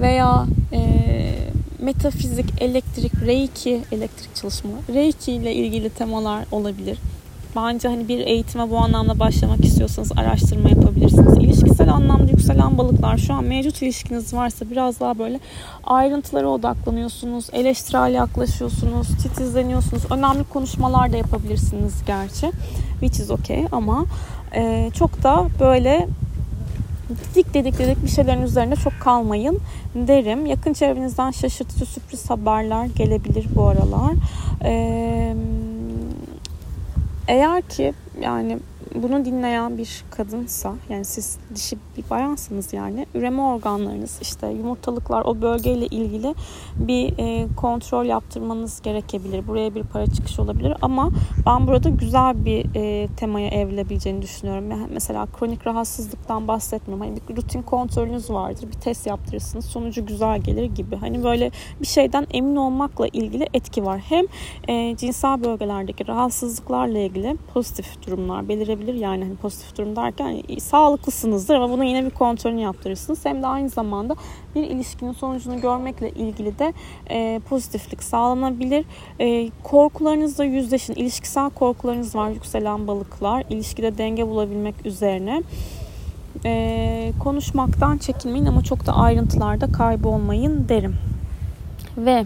veya 0.00 0.46
e, 0.72 0.80
metafizik, 1.82 2.62
elektrik, 2.62 3.12
reiki, 3.26 3.80
elektrik 3.92 4.34
çalışma, 4.34 4.70
reiki 4.94 5.32
ile 5.32 5.54
ilgili 5.54 5.90
temalar 5.90 6.44
olabilir. 6.52 6.98
Bence 7.56 7.88
hani 7.88 8.08
bir 8.08 8.18
eğitime 8.18 8.70
bu 8.70 8.78
anlamda 8.78 9.18
başlamak 9.18 9.64
istiyorsanız 9.64 10.12
araştırma 10.16 10.68
yapabilirsiniz. 10.68 11.38
İlişkisel 11.38 11.92
anlamda 11.92 12.30
yükselen 12.30 12.78
balıklar 12.78 13.18
şu 13.18 13.34
an 13.34 13.44
mevcut 13.44 13.82
ilişkiniz 13.82 14.34
varsa 14.34 14.70
biraz 14.70 15.00
daha 15.00 15.18
böyle 15.18 15.40
ayrıntılara 15.84 16.48
odaklanıyorsunuz. 16.48 17.46
Eleştirel 17.52 18.14
yaklaşıyorsunuz. 18.14 19.08
Titizleniyorsunuz. 19.22 20.02
Önemli 20.10 20.44
konuşmalar 20.44 21.12
da 21.12 21.16
yapabilirsiniz 21.16 21.94
gerçi. 22.06 22.50
Which 23.00 23.20
is 23.20 23.30
okay 23.30 23.66
ama 23.72 24.04
çok 24.94 25.22
da 25.22 25.46
böyle 25.60 26.08
dik 27.34 27.54
dedik 27.54 27.78
dedik 27.78 28.04
bir 28.04 28.08
şeylerin 28.08 28.42
üzerinde 28.42 28.76
çok 28.76 28.92
kalmayın 29.00 29.58
derim. 29.94 30.46
Yakın 30.46 30.72
çevrenizden 30.72 31.30
şaşırtıcı 31.30 31.86
sürpriz 31.86 32.30
haberler 32.30 32.86
gelebilir 32.86 33.46
bu 33.54 33.66
aralar. 33.66 34.12
Ee, 34.64 35.34
eğer 37.28 37.62
ki 37.62 37.92
yani 38.22 38.58
bunu 38.94 39.24
dinleyen 39.24 39.78
bir 39.78 40.04
kadınsa 40.10 40.74
yani 40.88 41.04
siz 41.04 41.38
dişi 41.54 41.76
bir 41.96 42.10
bayansınız 42.10 42.72
yani 42.72 43.06
üreme 43.14 43.42
organlarınız 43.42 44.18
işte 44.22 44.48
yumurtalıklar 44.48 45.24
o 45.24 45.42
bölgeyle 45.42 45.86
ilgili 45.86 46.34
bir 46.76 47.18
e, 47.18 47.46
kontrol 47.56 48.04
yaptırmanız 48.04 48.82
gerekebilir. 48.82 49.46
Buraya 49.46 49.74
bir 49.74 49.82
para 49.82 50.06
çıkışı 50.06 50.42
olabilir 50.42 50.74
ama 50.82 51.10
ben 51.46 51.66
burada 51.66 51.88
güzel 51.88 52.44
bir 52.44 52.66
e, 52.74 53.08
temaya 53.16 53.48
evrilebileceğini 53.48 54.22
düşünüyorum. 54.22 54.64
Mesela 54.92 55.26
kronik 55.26 55.66
rahatsızlıktan 55.66 56.48
bahsetmiyorum. 56.48 57.06
Hani 57.06 57.20
bir 57.28 57.36
rutin 57.36 57.62
kontrolünüz 57.62 58.30
vardır. 58.30 58.68
Bir 58.74 58.80
test 58.80 59.06
yaptırırsınız. 59.06 59.64
Sonucu 59.64 60.06
güzel 60.06 60.40
gelir 60.40 60.64
gibi. 60.64 60.96
Hani 60.96 61.24
böyle 61.24 61.50
bir 61.80 61.86
şeyden 61.86 62.26
emin 62.30 62.56
olmakla 62.56 63.06
ilgili 63.06 63.48
etki 63.54 63.84
var. 63.84 64.00
Hem 64.08 64.24
e, 64.68 64.96
cinsel 64.96 65.44
bölgelerdeki 65.44 66.08
rahatsızlıklarla 66.08 66.98
ilgili 66.98 67.36
pozitif 67.54 68.06
durumlar 68.06 68.48
belirebilir. 68.48 68.79
Yani 68.88 69.24
hani 69.24 69.36
pozitif 69.36 69.78
durum 69.78 69.96
derken 69.96 70.24
hani, 70.24 70.60
sağlıklısınızdır 70.60 71.54
ama 71.54 71.70
bunu 71.70 71.84
yine 71.84 72.04
bir 72.04 72.10
kontrolünü 72.10 72.60
yaptırırsınız. 72.60 73.24
Hem 73.24 73.42
de 73.42 73.46
aynı 73.46 73.68
zamanda 73.68 74.16
bir 74.54 74.62
ilişkinin 74.62 75.12
sonucunu 75.12 75.60
görmekle 75.60 76.10
ilgili 76.10 76.58
de 76.58 76.72
e, 77.10 77.40
pozitiflik 77.48 78.02
sağlanabilir. 78.02 78.84
E, 79.20 79.50
korkularınızla 79.62 80.44
yüzleşin. 80.44 80.94
İlişkisel 80.94 81.50
korkularınız 81.50 82.14
var 82.14 82.30
yükselen 82.30 82.86
balıklar. 82.86 83.44
İlişkide 83.50 83.98
denge 83.98 84.28
bulabilmek 84.28 84.86
üzerine. 84.86 85.42
E, 86.44 87.12
konuşmaktan 87.20 87.98
çekinmeyin 87.98 88.46
ama 88.46 88.62
çok 88.62 88.86
da 88.86 88.92
ayrıntılarda 88.92 89.72
kaybolmayın 89.72 90.68
derim. 90.68 90.94
Ve 91.96 92.24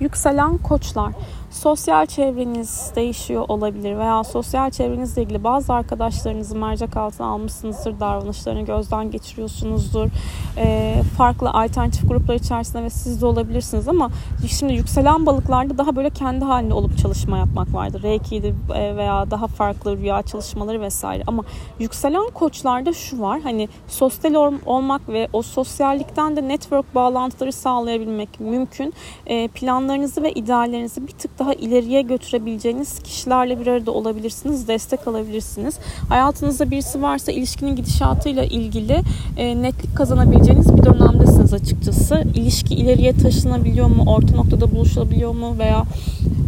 Yükselen 0.00 0.58
koçlar. 0.58 1.12
Sosyal 1.50 2.06
çevreniz 2.06 2.92
değişiyor 2.96 3.44
olabilir 3.48 3.98
veya 3.98 4.24
sosyal 4.24 4.70
çevrenizle 4.70 5.22
ilgili 5.22 5.44
bazı 5.44 5.72
arkadaşlarınızı 5.72 6.56
mercek 6.56 6.96
altına 6.96 7.26
almışsınızdır, 7.26 8.00
davranışlarını 8.00 8.62
gözden 8.62 9.10
geçiriyorsunuzdur. 9.10 10.08
E, 10.56 10.96
farklı 11.16 11.50
alternatif 11.50 12.08
gruplar 12.08 12.34
içerisinde 12.34 12.82
ve 12.82 12.90
siz 12.90 13.22
de 13.22 13.26
olabilirsiniz 13.26 13.88
ama 13.88 14.10
şimdi 14.48 14.72
yükselen 14.72 15.26
balıklarda 15.26 15.78
daha 15.78 15.96
böyle 15.96 16.10
kendi 16.10 16.44
halinde 16.44 16.74
olup 16.74 16.98
çalışma 16.98 17.38
yapmak 17.38 17.74
vardır. 17.74 18.02
Reiki'dir 18.02 18.54
e, 18.74 18.96
veya 18.96 19.30
daha 19.30 19.46
farklı 19.46 19.96
rüya 19.96 20.22
çalışmaları 20.22 20.80
vesaire 20.80 21.22
ama 21.26 21.44
yükselen 21.78 22.30
koçlarda 22.34 22.92
şu 22.92 23.20
var 23.20 23.40
hani 23.40 23.68
sosyal 23.88 24.52
olmak 24.66 25.08
ve 25.08 25.28
o 25.32 25.42
sosyallikten 25.42 26.36
de 26.36 26.48
network 26.48 26.94
bağlantıları 26.94 27.52
sağlayabilmek 27.52 28.40
mümkün. 28.40 28.94
E, 29.26 29.48
planlarınızı 29.48 30.22
ve 30.22 30.32
ideallerinizi 30.32 31.06
bir 31.06 31.12
tık 31.12 31.39
daha 31.40 31.52
ileriye 31.52 32.02
götürebileceğiniz 32.02 32.98
kişilerle 32.98 33.60
bir 33.60 33.66
arada 33.66 33.90
olabilirsiniz, 33.90 34.68
destek 34.68 35.08
alabilirsiniz. 35.08 35.78
Hayatınızda 36.08 36.70
birisi 36.70 37.02
varsa 37.02 37.32
ilişkinin 37.32 37.76
gidişatıyla 37.76 38.44
ilgili 38.44 39.00
e, 39.36 39.62
netlik 39.62 39.96
kazanabileceğiniz 39.96 40.76
bir 40.76 40.84
dönemdesiniz 40.84 41.54
açıkçası. 41.54 42.24
İlişki 42.34 42.74
ileriye 42.74 43.12
taşınabiliyor 43.12 43.86
mu, 43.86 44.04
orta 44.06 44.36
noktada 44.36 44.70
buluşulabiliyor 44.70 45.34
mu 45.34 45.58
veya 45.58 45.84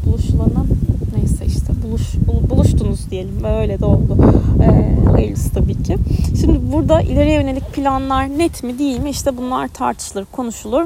buluşulana 0.06 0.64
neyse 1.16 1.44
işte 1.46 1.72
buluş, 1.84 2.14
buluştunuz 2.50 3.10
diyelim 3.10 3.42
ve 3.42 3.56
öyle 3.56 3.78
de 3.78 3.84
oldu. 3.84 4.16
Ee, 4.62 5.10
hayırlısı 5.10 5.50
tabii 5.50 5.82
ki. 5.82 5.96
Şimdi 6.40 6.72
burada 6.72 7.00
ileriye 7.00 7.34
yönelik 7.34 7.72
planlar 7.72 8.28
net 8.38 8.62
mi 8.62 8.78
değil 8.78 9.00
mi 9.00 9.10
işte 9.10 9.36
bunlar 9.36 9.68
tartışılır, 9.68 10.24
konuşulur. 10.32 10.84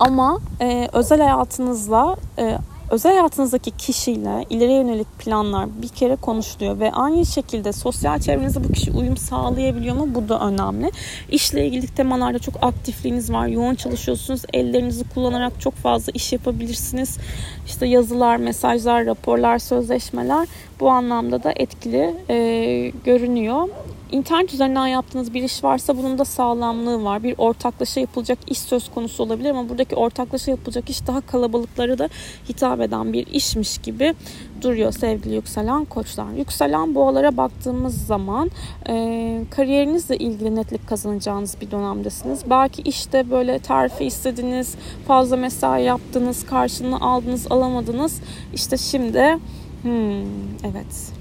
Ama 0.00 0.38
e, 0.60 0.88
özel 0.92 1.20
hayatınızla 1.20 2.16
e, 2.38 2.58
özel 2.90 3.12
hayatınızdaki 3.12 3.70
kişiyle 3.70 4.44
ileri 4.50 4.72
yönelik 4.72 5.18
planlar 5.18 5.82
bir 5.82 5.88
kere 5.88 6.16
konuşuluyor 6.16 6.80
ve 6.80 6.92
aynı 6.92 7.26
şekilde 7.26 7.72
sosyal 7.72 8.18
çevrenize 8.18 8.64
bu 8.64 8.72
kişi 8.72 8.92
uyum 8.92 9.16
sağlayabiliyor 9.16 9.96
mu? 9.96 10.08
Bu 10.14 10.28
da 10.28 10.40
önemli. 10.40 10.90
İşle 11.30 11.66
ilgili 11.66 11.86
temalarda 11.86 12.38
çok 12.38 12.54
aktifliğiniz 12.62 13.32
var. 13.32 13.46
Yoğun 13.46 13.74
çalışıyorsunuz. 13.74 14.42
Ellerinizi 14.52 15.04
kullanarak 15.14 15.60
çok 15.60 15.74
fazla 15.74 16.12
iş 16.14 16.32
yapabilirsiniz. 16.32 17.18
İşte 17.66 17.86
yazılar, 17.86 18.36
mesajlar, 18.36 19.06
raporlar, 19.06 19.58
sözleşmeler 19.58 20.48
bu 20.80 20.90
anlamda 20.90 21.42
da 21.42 21.52
etkili 21.56 22.14
e, 22.30 22.92
görünüyor. 23.04 23.68
İnternet 24.12 24.54
üzerinden 24.54 24.86
yaptığınız 24.86 25.34
bir 25.34 25.42
iş 25.42 25.64
varsa 25.64 25.96
bunun 25.96 26.18
da 26.18 26.24
sağlamlığı 26.24 27.04
var. 27.04 27.22
Bir 27.22 27.34
ortaklaşa 27.38 28.00
yapılacak 28.00 28.38
iş 28.46 28.58
söz 28.58 28.90
konusu 28.90 29.22
olabilir 29.22 29.50
ama 29.50 29.68
buradaki 29.68 29.96
ortaklaşa 29.96 30.50
yapılacak 30.50 30.90
iş 30.90 31.06
daha 31.06 31.20
kalabalıklara 31.20 31.98
da 31.98 32.08
hitap 32.48 32.80
eden 32.80 33.12
bir 33.12 33.26
işmiş 33.26 33.78
gibi 33.78 34.14
duruyor 34.62 34.92
sevgili 34.92 35.34
yükselen 35.34 35.84
koçlar. 35.84 36.32
Yükselen 36.32 36.94
boğalara 36.94 37.36
baktığımız 37.36 38.06
zaman 38.06 38.50
e, 38.88 39.44
kariyerinizle 39.50 40.16
ilgili 40.16 40.56
netlik 40.56 40.88
kazanacağınız 40.88 41.56
bir 41.60 41.70
dönemdesiniz. 41.70 42.50
Belki 42.50 42.82
işte 42.82 43.30
böyle 43.30 43.58
terfi 43.58 44.04
istediniz, 44.04 44.74
fazla 45.06 45.36
mesai 45.36 45.84
yaptınız, 45.84 46.46
karşılığını 46.46 47.00
aldınız, 47.00 47.46
alamadınız. 47.52 48.20
İşte 48.54 48.76
şimdi 48.76 49.38
hmm, 49.82 50.24
evet 50.64 51.12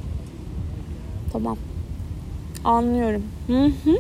tamam 1.34 1.58
anlıyorum. 2.63 3.24
Hı 3.48 3.66
hı. 3.66 3.98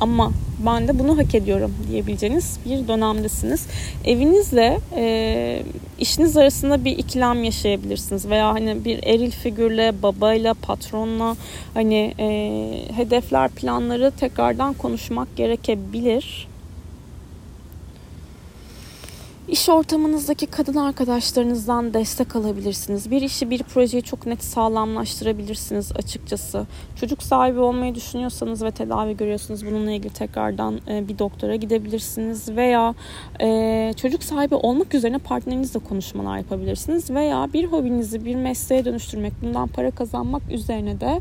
Ama 0.00 0.32
ben 0.66 0.88
de 0.88 0.98
bunu 0.98 1.18
hak 1.18 1.34
ediyorum 1.34 1.74
diyebileceğiniz 1.90 2.58
bir 2.66 2.88
dönemdesiniz. 2.88 3.66
Evinizle 4.04 4.78
e, 4.96 5.62
işiniz 5.98 6.36
arasında 6.36 6.84
bir 6.84 6.98
ikilem 6.98 7.44
yaşayabilirsiniz 7.44 8.28
veya 8.28 8.48
hani 8.54 8.84
bir 8.84 9.02
eril 9.04 9.30
figürle, 9.30 10.02
babayla, 10.02 10.54
patronla 10.54 11.36
hani 11.74 12.14
e, 12.18 12.28
hedefler, 12.96 13.50
planları 13.50 14.10
tekrardan 14.10 14.74
konuşmak 14.74 15.36
gerekebilir. 15.36 16.48
İş 19.48 19.68
ortamınızdaki 19.68 20.46
kadın 20.46 20.76
arkadaşlarınızdan 20.76 21.94
destek 21.94 22.36
alabilirsiniz. 22.36 23.10
Bir 23.10 23.22
işi, 23.22 23.50
bir 23.50 23.62
projeyi 23.62 24.02
çok 24.02 24.26
net 24.26 24.44
sağlamlaştırabilirsiniz 24.44 25.92
açıkçası. 25.92 26.66
Çocuk 26.96 27.22
sahibi 27.22 27.58
olmayı 27.58 27.94
düşünüyorsanız 27.94 28.62
ve 28.62 28.70
tedavi 28.70 29.16
görüyorsunuz 29.16 29.66
bununla 29.66 29.90
ilgili 29.90 30.12
tekrardan 30.12 30.80
e, 30.88 31.08
bir 31.08 31.18
doktora 31.18 31.56
gidebilirsiniz 31.56 32.48
veya 32.48 32.94
e, 33.40 33.92
çocuk 33.96 34.22
sahibi 34.22 34.54
olmak 34.54 34.94
üzerine 34.94 35.18
partnerinizle 35.18 35.80
konuşmalar 35.80 36.38
yapabilirsiniz 36.38 37.10
veya 37.10 37.48
bir 37.52 37.64
hobinizi 37.64 38.24
bir 38.24 38.34
mesleğe 38.34 38.84
dönüştürmek, 38.84 39.32
bundan 39.42 39.68
para 39.68 39.90
kazanmak 39.90 40.42
üzerine 40.50 41.00
de 41.00 41.20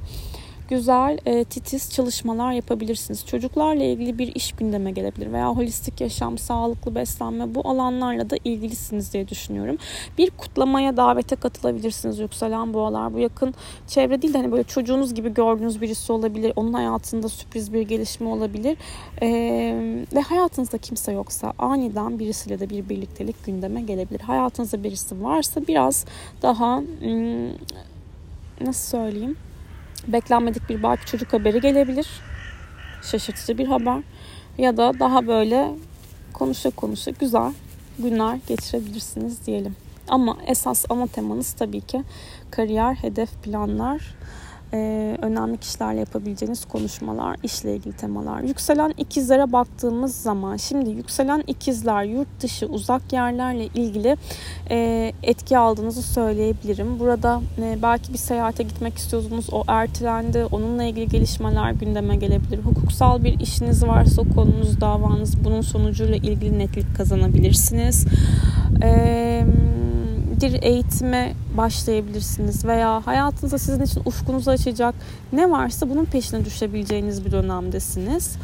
güzel 0.72 1.18
e, 1.26 1.44
titiz 1.44 1.94
çalışmalar 1.94 2.52
yapabilirsiniz. 2.52 3.26
Çocuklarla 3.26 3.84
ilgili 3.84 4.18
bir 4.18 4.36
iş 4.36 4.52
gündeme 4.52 4.92
gelebilir 4.92 5.32
veya 5.32 5.50
holistik 5.50 6.02
yaşam, 6.02 6.38
sağlıklı 6.38 6.96
beslenme 6.96 7.56
bu 7.56 7.68
alanlarla 7.70 8.30
da 8.30 8.36
ilgilisiniz 8.44 9.14
diye 9.14 9.28
düşünüyorum. 9.28 9.78
Bir 10.18 10.30
kutlamaya 10.30 10.98
davete 10.98 11.36
katılabilirsiniz 11.36 12.20
yükselen 12.20 12.74
boğalar. 12.74 13.14
Bu 13.14 13.20
yakın 13.20 13.54
çevre 13.88 14.22
değil 14.22 14.34
de 14.34 14.38
hani 14.38 14.52
böyle 14.52 14.64
çocuğunuz 14.64 15.14
gibi 15.14 15.34
gördüğünüz 15.34 15.82
birisi 15.82 16.14
olabilir. 16.14 16.54
Onun 16.56 16.74
hayatında 16.74 17.30
sürpriz 17.30 17.74
bir 17.74 17.82
gelişme 17.82 18.30
olabilir. 18.30 18.78
E, 19.22 19.28
ve 20.16 20.22
hayatınızda 20.22 20.78
kimse 20.78 21.12
yoksa 21.12 21.54
aniden 21.60 22.20
birisiyle 22.20 22.60
de 22.60 22.70
bir 22.70 22.90
birliktelik 22.90 23.46
gündeme 23.46 23.82
gelebilir. 23.82 24.20
Hayatınızda 24.20 24.84
birisi 24.84 25.24
varsa 25.24 25.68
biraz 25.68 26.06
daha 26.42 26.80
hmm, 26.80 27.52
nasıl 28.62 28.98
söyleyeyim 28.98 29.36
beklenmedik 30.08 30.70
bir 30.70 30.84
belki 30.84 31.06
çocuk 31.06 31.34
haberi 31.34 31.62
gelebilir. 31.62 32.08
Şaşırtıcı 33.02 33.58
bir 33.58 33.68
haber. 33.68 34.04
Ya 34.58 34.78
da 34.78 35.00
daha 35.00 35.28
böyle 35.28 35.72
konuşa 36.34 36.70
konuşa 36.70 37.12
güzel 37.12 37.52
günler 38.00 38.40
geçirebilirsiniz 38.48 39.46
diyelim. 39.46 39.76
Ama 40.08 40.38
esas 40.48 40.86
ana 40.90 41.08
temanız 41.08 41.54
tabii 41.54 41.82
ki 41.82 42.04
kariyer, 42.52 42.96
hedef, 42.96 43.30
planlar 43.44 44.16
e, 44.74 45.18
önemli 45.22 45.58
kişilerle 45.58 46.00
yapabileceğiniz 46.00 46.66
konuşmalar, 46.66 47.38
işle 47.44 47.76
ilgili 47.76 47.96
temalar. 47.96 48.42
Yükselen 48.42 48.94
ikizlere 48.98 49.52
baktığımız 49.52 50.16
zaman 50.16 50.58
şimdi 50.58 50.90
yükselen 50.90 51.44
ikizler 51.48 52.04
yurt 52.04 52.28
dışı 52.42 52.66
uzak 52.66 53.14
yerlerle 53.14 53.66
ilgili 53.66 54.18
e, 54.70 55.12
etki 55.24 55.58
aldığınızı 55.58 56.02
söyleyebilirim. 56.02 57.00
Burada 57.00 57.42
e, 57.62 57.78
belki 57.82 58.14
bir 58.14 58.18
seyahate 58.18 58.64
gitmek 58.64 58.98
istiyorsunuz 58.98 59.48
o 59.52 59.64
ertelendi. 59.68 60.46
Onunla 60.52 60.84
ilgili 60.84 61.08
gelişmeler 61.08 61.72
gündeme 61.72 62.16
gelebilir. 62.16 62.60
Hukuksal 62.60 63.24
bir 63.24 63.40
işiniz 63.40 63.84
varsa 63.84 64.22
konunuz, 64.36 64.82
davanız 64.82 65.46
bunun 65.46 65.62
sonucuyla 65.62 66.16
ilgili 66.16 66.60
netlik 66.60 66.96
kazanabilirsiniz. 66.98 68.06
Eee 68.82 69.46
bir 70.42 70.64
eğitime 70.64 71.34
başlayabilirsiniz 71.58 72.66
veya 72.66 73.08
hayatınızda 73.08 73.58
sizin 73.58 73.84
için 73.84 74.02
ufkunuzu 74.06 74.52
açacak 74.52 74.96
ne 75.34 75.52
varsa 75.52 75.90
bunun 75.90 76.06
peşine 76.06 76.46
düşebileceğiniz 76.46 77.26
bir 77.26 77.32
dönemdesiniz. 77.32 78.36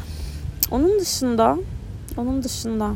Onun 0.70 1.00
dışında 1.00 1.56
onun 2.16 2.42
dışında 2.42 2.90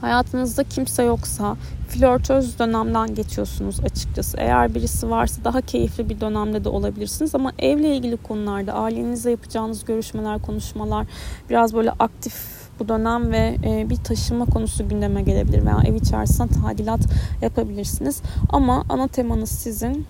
hayatınızda 0.00 0.64
kimse 0.64 1.02
yoksa 1.02 1.56
flörtöz 1.88 2.58
dönemden 2.58 3.14
geçiyorsunuz 3.14 3.80
açıkçası. 3.80 4.36
Eğer 4.36 4.74
birisi 4.74 5.10
varsa 5.10 5.44
daha 5.44 5.60
keyifli 5.60 6.08
bir 6.08 6.20
dönemde 6.20 6.64
de 6.64 6.68
olabilirsiniz 6.68 7.34
ama 7.34 7.52
evle 7.58 7.96
ilgili 7.96 8.16
konularda 8.16 8.72
ailenizle 8.72 9.30
yapacağınız 9.30 9.84
görüşmeler, 9.84 10.42
konuşmalar 10.42 11.06
biraz 11.50 11.74
böyle 11.74 11.90
aktif 11.90 12.55
bu 12.80 12.88
dönem 12.88 13.32
ve 13.32 13.58
e, 13.64 13.90
bir 13.90 13.96
taşıma 13.96 14.44
konusu 14.44 14.88
gündeme 14.88 15.22
gelebilir 15.22 15.66
veya 15.66 15.82
ev 15.84 15.94
içerisinde 15.94 16.48
tadilat 16.48 17.00
yapabilirsiniz. 17.42 18.22
Ama 18.48 18.84
ana 18.88 19.08
temanız 19.08 19.50
sizin 19.50 20.06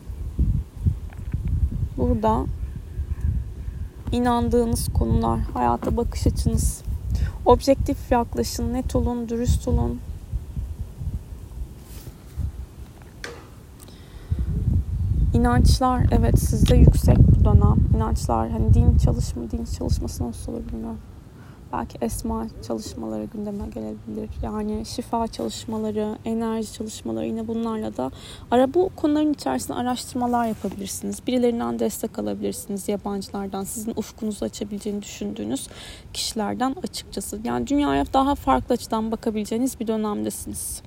burada 1.96 2.44
inandığınız 4.12 4.88
konular, 4.88 5.40
hayata 5.40 5.96
bakış 5.96 6.26
açınız. 6.26 6.83
Objektif 7.46 8.12
yaklaşın, 8.12 8.72
net 8.72 8.96
olun, 8.96 9.29
dürüst 9.29 9.68
olun. 9.68 10.00
İnançlar 15.35 16.07
evet 16.11 16.38
sizde 16.38 16.76
yüksek 16.76 17.18
bu 17.18 17.44
dönem. 17.44 17.76
İnançlar 17.96 18.50
hani 18.50 18.74
din 18.74 18.98
çalışma, 18.98 19.50
din 19.50 19.64
çalışması 19.79 20.29
nasıl 20.29 20.52
olur 20.52 20.62
bilmiyorum. 20.72 20.98
Belki 21.76 21.98
esma 22.00 22.46
çalışmaları 22.66 23.24
gündeme 23.24 23.64
gelebilir. 23.74 24.30
Yani 24.42 24.86
şifa 24.86 25.26
çalışmaları, 25.26 26.18
enerji 26.24 26.72
çalışmaları 26.72 27.26
yine 27.26 27.48
bunlarla 27.48 27.96
da 27.96 28.10
ara 28.50 28.74
bu 28.74 28.90
konuların 28.96 29.32
içerisinde 29.32 29.78
araştırmalar 29.78 30.46
yapabilirsiniz. 30.46 31.26
Birilerinden 31.26 31.78
destek 31.78 32.18
alabilirsiniz 32.18 32.88
yabancılardan. 32.88 33.64
Sizin 33.64 33.92
ufkunuzu 33.96 34.44
açabileceğini 34.44 35.02
düşündüğünüz 35.02 35.68
kişilerden 36.12 36.76
açıkçası. 36.82 37.40
Yani 37.44 37.66
dünyaya 37.66 38.04
daha 38.12 38.34
farklı 38.34 38.72
açıdan 38.72 39.12
bakabileceğiniz 39.12 39.80
bir 39.80 39.86
dönemdesiniz. 39.86 40.82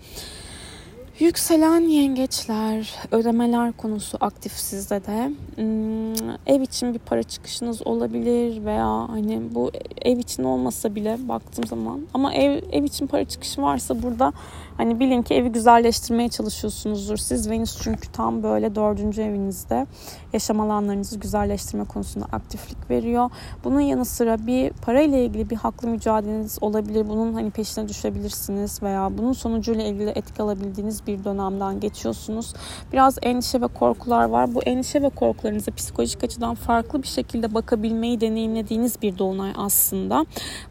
Yükselen 1.19 1.81
yengeçler, 1.81 2.95
ödemeler 3.11 3.71
konusu 3.71 4.17
aktif 4.21 4.51
sizde 4.51 5.05
de. 5.05 5.31
Hmm, 5.55 6.35
ev 6.47 6.61
için 6.61 6.93
bir 6.93 6.99
para 6.99 7.23
çıkışınız 7.23 7.87
olabilir 7.87 8.65
veya 8.65 9.09
hani 9.09 9.41
bu 9.55 9.71
ev 10.01 10.17
için 10.17 10.43
olmasa 10.43 10.95
bile 10.95 11.17
baktığım 11.27 11.67
zaman 11.67 12.01
ama 12.13 12.33
ev 12.33 12.61
ev 12.71 12.83
için 12.83 13.07
para 13.07 13.25
çıkışı 13.25 13.61
varsa 13.61 14.03
burada 14.03 14.33
hani 14.79 14.99
bilin 14.99 15.21
ki 15.21 15.33
evi 15.33 15.49
güzelleştirmeye 15.49 16.29
çalışıyorsunuzdur. 16.29 17.17
Siz 17.17 17.49
Venüs 17.49 17.81
çünkü 17.81 18.11
tam 18.11 18.43
böyle 18.43 18.75
dördüncü 18.75 19.21
evinizde 19.21 19.87
yaşam 20.33 20.59
alanlarınızı 20.59 21.19
güzelleştirme 21.19 21.85
konusunda 21.85 22.25
aktiflik 22.31 22.89
veriyor. 22.89 23.29
Bunun 23.63 23.79
yanı 23.79 24.05
sıra 24.05 24.47
bir 24.47 24.69
para 24.69 25.01
ile 25.01 25.25
ilgili 25.25 25.49
bir 25.49 25.55
haklı 25.55 25.87
mücadeleniz 25.87 26.57
olabilir. 26.61 27.09
Bunun 27.09 27.33
hani 27.33 27.51
peşine 27.51 27.89
düşebilirsiniz 27.89 28.83
veya 28.83 29.17
bunun 29.17 29.33
sonucuyla 29.33 29.83
ilgili 29.83 30.09
etki 30.09 30.41
alabildiğiniz 30.41 31.07
bir 31.07 31.23
dönemden 31.23 31.79
geçiyorsunuz. 31.79 32.53
Biraz 32.93 33.17
endişe 33.21 33.61
ve 33.61 33.67
korkular 33.67 34.25
var. 34.25 34.55
Bu 34.55 34.63
endişe 34.63 35.01
ve 35.01 35.09
korkularınıza 35.09 35.71
psikolojik 35.71 36.23
açıdan 36.23 36.55
farklı 36.55 37.03
bir 37.03 37.07
şekilde 37.07 37.53
bakabilmeyi 37.53 38.21
deneyimlediğiniz 38.21 39.01
bir 39.01 39.17
dolunay 39.17 39.51
aslında. 39.57 40.25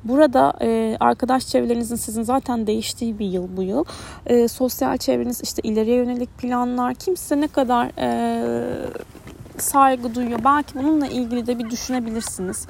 Burada 0.04 0.52
e, 0.60 0.96
arkadaş 1.00 1.46
çevrelerinizin 1.46 1.96
sizin 1.96 2.22
zaten 2.22 2.66
değiştiği 2.66 3.18
bir 3.18 3.26
yıl 3.26 3.56
bu 3.56 3.62
yıl. 3.62 3.84
E, 4.26 4.48
sosyal 4.48 4.96
çevreniz 4.96 5.40
işte 5.42 5.62
ileriye 5.62 5.96
yönelik 5.96 6.38
planlar 6.38 6.94
kim 6.94 7.16
size 7.16 7.40
ne 7.40 7.48
kadar 7.48 7.86
e, 7.98 8.08
saygı 9.62 10.14
duyuyor. 10.14 10.38
Belki 10.44 10.74
bununla 10.74 11.06
ilgili 11.06 11.46
de 11.46 11.58
bir 11.58 11.70
düşünebilirsiniz. 11.70 12.66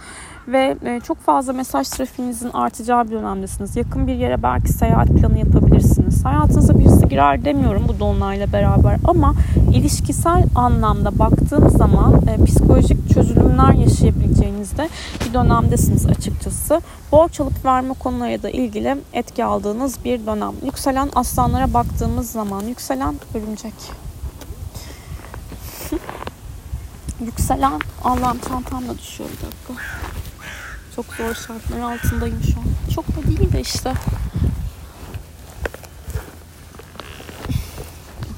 Ve 0.49 0.77
e, 0.85 1.01
çok 1.01 1.19
fazla 1.19 1.53
mesaj 1.53 1.89
trafiğinizin 1.89 2.51
artacağı 2.51 3.07
bir 3.07 3.11
dönemdesiniz. 3.11 3.77
Yakın 3.77 4.07
bir 4.07 4.15
yere 4.15 4.43
belki 4.43 4.73
seyahat 4.73 5.09
planı 5.09 5.39
yapabilirsiniz. 5.39 6.25
Hayatınıza 6.25 6.79
birisi 6.79 7.09
girer 7.09 7.45
demiyorum 7.45 7.85
bu 7.89 8.01
dolunayla 8.01 8.53
beraber 8.53 8.97
ama 9.05 9.35
ilişkisel 9.75 10.45
anlamda 10.55 11.19
baktığım 11.19 11.71
zaman 11.71 12.23
e, 12.27 12.45
psikolojik 12.45 13.11
çözülümler 13.15 13.73
yaşayabileceğinizde 13.73 14.89
bir 15.27 15.35
dönemdesiniz 15.35 16.07
açıkçası. 16.07 16.81
Borç 17.13 17.41
alıp 17.41 17.65
verme 17.65 17.95
konularıyla 17.95 18.43
da 18.43 18.51
ilgili 18.51 18.97
etki 19.13 19.45
aldığınız 19.45 20.05
bir 20.05 20.27
dönem. 20.27 20.53
Yükselen 20.65 21.09
aslanlara 21.15 21.75
baktığımız 21.75 22.31
zaman 22.31 22.63
yükselen 22.63 23.15
örümcek. 23.35 23.75
yükselen 27.21 27.81
Allah'ım 28.05 28.39
çantam 28.49 28.89
da 28.89 28.99
düşüyor 28.99 29.31
bir 29.31 29.47
dakika. 29.47 29.85
Çok 30.97 31.05
zor 31.07 31.35
şartlar 31.35 31.81
altındayım 31.81 32.43
şu 32.43 32.61
an. 32.61 32.95
Çok 32.95 33.09
da 33.09 33.27
değil 33.27 33.53
de 33.53 33.61
işte. 33.61 33.95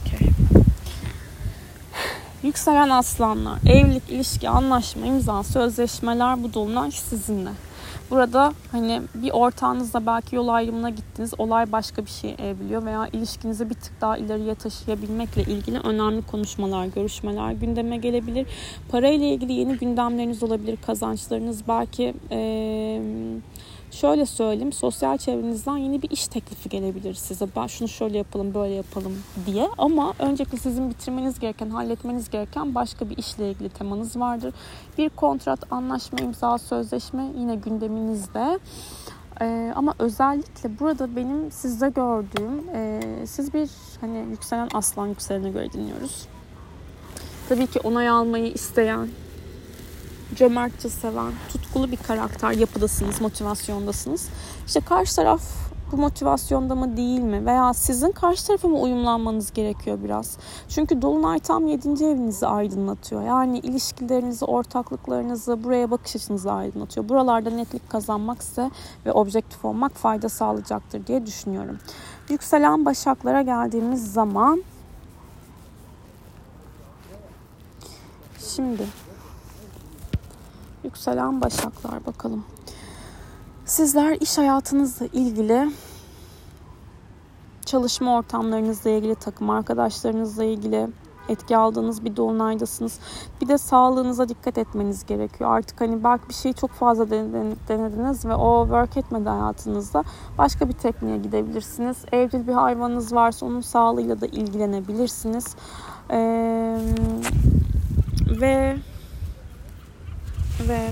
Okay. 0.06 0.28
Yükselen 2.42 2.90
aslanlar, 2.90 3.58
evlilik, 3.66 4.10
ilişki, 4.10 4.48
anlaşma, 4.48 5.06
imza, 5.06 5.42
sözleşmeler 5.42 6.42
bu 6.42 6.54
dolunay 6.54 6.90
sizinle. 6.90 7.50
Burada 8.10 8.52
hani 8.72 9.02
bir 9.14 9.30
ortağınızla 9.30 10.06
belki 10.06 10.36
yol 10.36 10.48
ayrımına 10.48 10.90
gittiniz. 10.90 11.34
Olay 11.38 11.72
başka 11.72 12.04
bir 12.04 12.10
şey 12.10 12.30
evliliyor 12.38 12.84
veya 12.84 13.08
ilişkinizi 13.12 13.70
bir 13.70 13.74
tık 13.74 14.00
daha 14.00 14.16
ileriye 14.16 14.54
taşıyabilmekle 14.54 15.42
ilgili 15.42 15.78
önemli 15.78 16.22
konuşmalar, 16.22 16.86
görüşmeler 16.86 17.52
gündeme 17.52 17.96
gelebilir. 17.96 18.46
Para 18.90 19.08
ile 19.08 19.28
ilgili 19.28 19.52
yeni 19.52 19.76
gündemleriniz 19.76 20.42
olabilir. 20.42 20.78
Kazançlarınız 20.86 21.68
belki 21.68 22.14
ee, 22.30 23.00
şöyle 23.90 24.26
söyleyeyim 24.26 24.72
sosyal 24.72 25.18
çevrenizden 25.18 25.76
yeni 25.76 26.02
bir 26.02 26.10
iş 26.10 26.28
teklifi 26.28 26.68
gelebilir 26.68 27.14
size. 27.14 27.46
Ben 27.56 27.66
şunu 27.66 27.88
şöyle 27.88 28.18
yapalım 28.18 28.54
böyle 28.54 28.74
yapalım 28.74 29.22
diye 29.46 29.68
ama 29.78 30.14
öncelikle 30.18 30.58
sizin 30.58 30.90
bitirmeniz 30.90 31.38
gereken 31.40 31.70
halletmeniz 31.70 32.30
gereken 32.30 32.74
başka 32.74 33.10
bir 33.10 33.16
işle 33.16 33.50
ilgili 33.50 33.68
temanız 33.68 34.16
vardır. 34.16 34.54
Bir 34.98 35.08
kontrat, 35.08 35.72
anlaşma, 35.72 36.18
imza, 36.18 36.58
sözleşme 36.58 37.32
yine 37.38 37.56
gündeminizde. 37.56 38.58
Ee, 39.40 39.72
ama 39.76 39.94
özellikle 39.98 40.78
burada 40.78 41.16
benim 41.16 41.52
sizde 41.52 41.88
gördüğüm 41.88 42.68
e, 42.74 43.00
siz 43.26 43.54
bir 43.54 43.70
hani 44.00 44.18
yükselen 44.30 44.68
aslan 44.74 45.06
yükselene 45.06 45.50
göre 45.50 45.72
dinliyoruz. 45.72 46.26
Tabii 47.48 47.66
ki 47.66 47.80
onay 47.80 48.08
almayı 48.08 48.52
isteyen, 48.52 49.08
cömertçe 50.36 50.88
seven, 50.88 51.32
tutkulu 51.52 51.90
bir 51.90 51.96
karakter 51.96 52.52
yapıdasınız, 52.52 53.20
motivasyondasınız. 53.20 54.28
İşte 54.66 54.80
karşı 54.80 55.16
taraf 55.16 55.42
bu 55.92 55.96
motivasyonda 55.96 56.74
mı 56.74 56.96
değil 56.96 57.20
mi? 57.20 57.46
Veya 57.46 57.74
sizin 57.74 58.12
karşı 58.12 58.46
tarafa 58.46 58.68
mı 58.68 58.80
uyumlanmanız 58.80 59.52
gerekiyor 59.52 59.98
biraz? 60.04 60.36
Çünkü 60.68 61.02
Dolunay 61.02 61.38
tam 61.38 61.66
7. 61.66 61.88
evinizi 61.88 62.46
aydınlatıyor. 62.46 63.22
Yani 63.22 63.58
ilişkilerinizi, 63.58 64.44
ortaklıklarınızı, 64.44 65.64
buraya 65.64 65.90
bakış 65.90 66.16
açınızı 66.16 66.52
aydınlatıyor. 66.52 67.08
Buralarda 67.08 67.50
netlik 67.50 67.90
kazanmak 67.90 68.42
size 68.42 68.70
ve 69.06 69.12
objektif 69.12 69.64
olmak 69.64 69.92
fayda 69.92 70.28
sağlayacaktır 70.28 71.06
diye 71.06 71.26
düşünüyorum. 71.26 71.78
Yükselen 72.28 72.84
başaklara 72.84 73.42
geldiğimiz 73.42 74.12
zaman 74.12 74.62
Şimdi 78.56 78.82
Yükselen 80.84 81.40
Başaklar 81.40 82.06
bakalım. 82.06 82.44
Sizler 83.64 84.16
iş 84.20 84.38
hayatınızla 84.38 85.06
ilgili 85.06 85.70
çalışma 87.66 88.16
ortamlarınızla 88.16 88.90
ilgili, 88.90 89.14
takım 89.14 89.50
arkadaşlarınızla 89.50 90.44
ilgili 90.44 90.88
etki 91.28 91.56
aldığınız 91.56 92.04
bir 92.04 92.16
dolunaydasınız. 92.16 92.98
Bir 93.40 93.48
de 93.48 93.58
sağlığınıza 93.58 94.28
dikkat 94.28 94.58
etmeniz 94.58 95.06
gerekiyor. 95.06 95.50
Artık 95.50 95.80
hani 95.80 96.04
belki 96.04 96.28
bir 96.28 96.34
şeyi 96.34 96.54
çok 96.54 96.70
fazla 96.70 97.10
denediniz 97.68 98.24
ve 98.24 98.34
o 98.34 98.62
work 98.64 98.96
etmedi 98.96 99.28
hayatınızda. 99.28 100.04
Başka 100.38 100.68
bir 100.68 100.72
tekniğe 100.72 101.18
gidebilirsiniz. 101.18 101.96
Evcil 102.12 102.46
bir 102.46 102.52
hayvanınız 102.52 103.14
varsa 103.14 103.46
onun 103.46 103.60
sağlığıyla 103.60 104.20
da 104.20 104.26
ilgilenebilirsiniz. 104.26 105.56
Ee, 106.10 106.78
ve 108.40 108.76
ve 110.70 110.90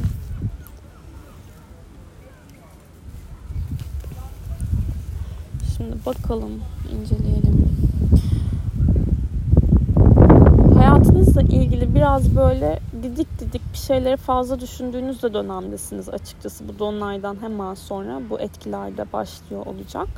şimdi 5.76 5.96
bakalım 6.06 6.52
inceleyelim. 6.92 7.68
Hayatınızla 10.74 11.42
ilgili 11.42 11.94
biraz 11.94 12.36
böyle 12.36 12.80
didik 13.02 13.40
didik 13.40 13.62
bir 13.72 13.78
şeyleri 13.78 14.16
fazla 14.16 14.60
düşündüğünüz 14.60 15.22
de 15.22 15.34
dönemdesiniz 15.34 16.08
açıkçası. 16.08 16.68
Bu 16.68 16.78
donlaydan 16.78 17.36
hemen 17.40 17.74
sonra 17.74 18.20
bu 18.30 18.40
etkilerde 18.40 19.12
başlıyor 19.12 19.66
olacak 19.66 20.08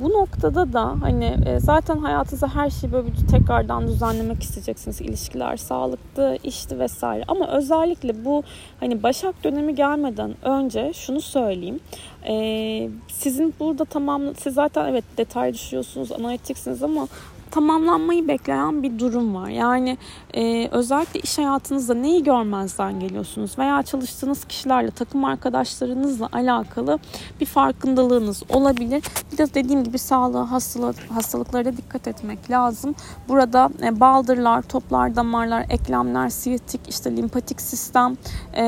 bu 0.00 0.08
noktada 0.12 0.72
da 0.72 0.96
hani 1.00 1.36
e, 1.46 1.60
zaten 1.60 1.98
hayatınızda 1.98 2.54
her 2.54 2.70
şeyi 2.70 2.92
böyle 2.92 3.06
bir 3.06 3.26
tekrardan 3.26 3.88
düzenlemek 3.88 4.42
isteyeceksiniz. 4.42 5.00
İlişkiler, 5.00 5.56
sağlıklı, 5.56 6.38
işti 6.44 6.78
vesaire. 6.78 7.24
Ama 7.28 7.48
özellikle 7.48 8.24
bu 8.24 8.42
hani 8.80 9.02
Başak 9.02 9.44
dönemi 9.44 9.74
gelmeden 9.74 10.34
önce 10.42 10.92
şunu 10.92 11.20
söyleyeyim. 11.20 11.80
Ee, 12.28 12.90
sizin 13.08 13.54
burada 13.60 13.84
tamam 13.84 14.22
siz 14.38 14.54
zaten 14.54 14.88
evet 14.88 15.04
detay 15.18 15.54
düşüyorsunuz, 15.54 16.12
analitiksiniz 16.12 16.82
ama 16.82 17.08
tamamlanmayı 17.54 18.28
bekleyen 18.28 18.82
bir 18.82 18.98
durum 18.98 19.34
var. 19.34 19.48
Yani 19.48 19.98
e, 20.34 20.68
özellikle 20.68 21.20
iş 21.20 21.38
hayatınızda 21.38 21.94
neyi 21.94 22.22
görmezden 22.22 23.00
geliyorsunuz 23.00 23.58
veya 23.58 23.82
çalıştığınız 23.82 24.44
kişilerle, 24.44 24.90
takım 24.90 25.24
arkadaşlarınızla 25.24 26.28
alakalı 26.32 26.98
bir 27.40 27.46
farkındalığınız 27.46 28.42
olabilir. 28.48 29.02
Bir 29.32 29.38
de 29.38 29.54
dediğim 29.54 29.84
gibi 29.84 29.98
sağlığa, 29.98 30.50
hastalık, 30.50 30.96
hastalıklara 31.10 31.76
dikkat 31.76 32.08
etmek 32.08 32.50
lazım. 32.50 32.94
Burada 33.28 33.70
e, 33.82 34.00
baldırlar, 34.00 34.62
toplar, 34.62 35.16
damarlar, 35.16 35.66
eklemler, 35.70 36.28
siyatik, 36.28 36.80
işte 36.88 37.16
limpatik 37.16 37.60
sistem, 37.60 38.16
e, 38.56 38.64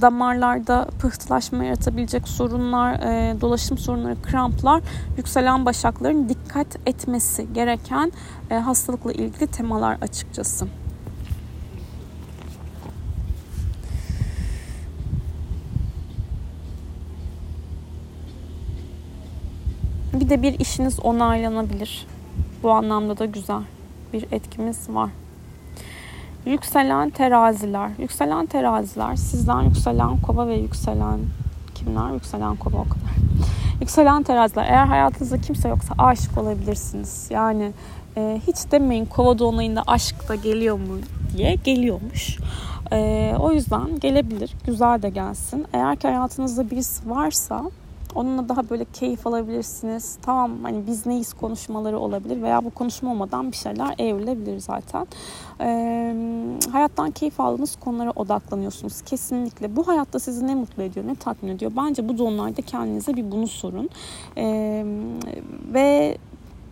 damarlarda 0.00 0.88
pıhtılaşma 1.00 1.64
yaratabilecek 1.64 2.28
sorunlar, 2.28 2.92
e, 2.92 3.40
dolaşım 3.40 3.78
sorunları, 3.78 4.22
kramplar, 4.22 4.82
yükselen 5.16 5.66
başakların 5.66 6.28
dikkat 6.28 6.66
etmesi 6.86 7.52
gereken 7.52 7.93
gereken 7.94 8.12
e, 8.50 8.54
hastalıkla 8.54 9.12
ilgili 9.12 9.46
temalar 9.46 9.98
açıkçası. 10.00 10.66
Bir 20.12 20.28
de 20.28 20.42
bir 20.42 20.58
işiniz 20.60 21.00
onaylanabilir. 21.00 22.06
Bu 22.62 22.70
anlamda 22.70 23.18
da 23.18 23.24
güzel 23.24 23.62
bir 24.12 24.26
etkimiz 24.32 24.88
var. 24.88 25.10
Yükselen 26.46 27.10
teraziler. 27.10 27.90
Yükselen 27.98 28.46
teraziler 28.46 29.16
sizden 29.16 29.62
yükselen 29.62 30.20
kova 30.20 30.48
ve 30.48 30.54
yükselen 30.54 31.18
kimler? 31.84 32.10
Yükselen 32.10 32.56
kova 32.56 32.76
o 32.76 32.84
kadar. 32.84 33.14
Yükselen 33.80 34.22
teraziler 34.22 34.64
eğer 34.64 34.86
hayatınızda 34.86 35.40
kimse 35.40 35.68
yoksa 35.68 35.94
aşık 35.98 36.38
olabilirsiniz. 36.38 37.26
Yani 37.30 37.72
e, 38.16 38.40
hiç 38.46 38.56
demeyin 38.70 39.06
kova 39.06 39.38
dolunayında 39.38 39.82
aşk 39.86 40.28
da 40.28 40.34
geliyor 40.34 40.78
mu 40.78 40.98
diye 41.36 41.54
geliyormuş. 41.54 42.38
E, 42.92 43.32
o 43.38 43.52
yüzden 43.52 44.00
gelebilir. 44.00 44.54
Güzel 44.66 45.02
de 45.02 45.10
gelsin. 45.10 45.66
Eğer 45.72 45.96
ki 45.96 46.08
hayatınızda 46.08 46.70
birisi 46.70 47.10
varsa 47.10 47.62
Onunla 48.14 48.48
daha 48.48 48.70
böyle 48.70 48.84
keyif 48.92 49.26
alabilirsiniz. 49.26 50.18
Tamam 50.22 50.52
hani 50.62 50.86
biz 50.86 51.06
neyiz 51.06 51.32
konuşmaları 51.32 51.98
olabilir 51.98 52.42
veya 52.42 52.64
bu 52.64 52.70
konuşma 52.70 53.10
olmadan 53.10 53.52
bir 53.52 53.56
şeyler 53.56 53.94
evrilebilir 53.98 54.58
zaten. 54.58 55.06
Ee, 55.60 56.14
hayattan 56.72 57.10
keyif 57.10 57.40
aldığınız 57.40 57.76
konulara 57.76 58.10
odaklanıyorsunuz. 58.10 59.02
Kesinlikle 59.02 59.76
bu 59.76 59.88
hayatta 59.88 60.18
sizi 60.18 60.46
ne 60.46 60.54
mutlu 60.54 60.82
ediyor, 60.82 61.06
ne 61.06 61.14
tatmin 61.14 61.50
ediyor? 61.50 61.72
Bence 61.76 62.08
bu 62.08 62.18
donlarda 62.18 62.62
kendinize 62.62 63.16
bir 63.16 63.30
bunu 63.30 63.46
sorun. 63.46 63.88
Ee, 64.36 64.84
ve 65.74 66.18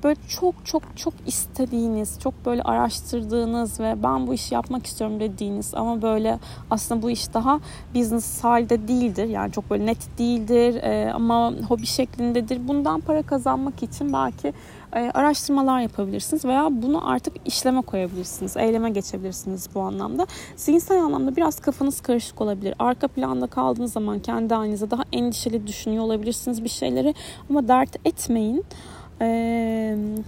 böyle 0.03 0.17
çok 0.29 0.55
çok 0.65 0.83
çok 0.97 1.15
istediğiniz, 1.27 2.19
çok 2.21 2.47
böyle 2.47 2.63
araştırdığınız 2.63 3.81
ve 3.81 4.03
ben 4.03 4.27
bu 4.27 4.35
işi 4.35 4.55
yapmak 4.55 4.87
istiyorum 4.87 5.21
dediğiniz 5.21 5.75
ama 5.75 6.03
böyle 6.03 6.39
aslında 6.71 7.03
bu 7.03 7.11
iş 7.11 7.35
daha 7.35 7.61
business 7.95 8.45
halde 8.45 8.89
değildir. 8.89 9.29
Yani 9.29 9.53
çok 9.53 9.71
böyle 9.71 9.87
net 9.87 10.19
değildir 10.19 10.83
e, 10.83 11.13
ama 11.13 11.53
hobi 11.69 11.87
şeklindedir. 11.87 12.69
Bundan 12.69 13.01
para 13.01 13.23
kazanmak 13.23 13.83
için 13.83 14.13
belki 14.13 14.53
e, 14.97 15.11
araştırmalar 15.15 15.81
yapabilirsiniz 15.81 16.45
veya 16.45 16.69
bunu 16.71 17.11
artık 17.11 17.35
işleme 17.45 17.83
koyabilirsiniz. 17.83 18.57
Eyleme 18.57 18.91
geçebilirsiniz 18.91 19.69
bu 19.75 19.81
anlamda. 19.81 20.27
Zihinsel 20.57 21.03
anlamda 21.03 21.37
biraz 21.37 21.61
kafanız 21.61 22.01
karışık 22.01 22.41
olabilir. 22.41 22.75
Arka 22.79 23.09
planda 23.09 23.47
kaldığınız 23.47 23.93
zaman 23.93 24.19
kendi 24.19 24.55
halinize 24.55 24.91
daha 24.91 25.03
endişeli 25.13 25.67
düşünüyor 25.67 26.05
olabilirsiniz 26.05 26.65
bir 26.65 26.69
şeyleri 26.69 27.15
ama 27.51 27.69
dert 27.69 28.07
etmeyin. 28.07 28.65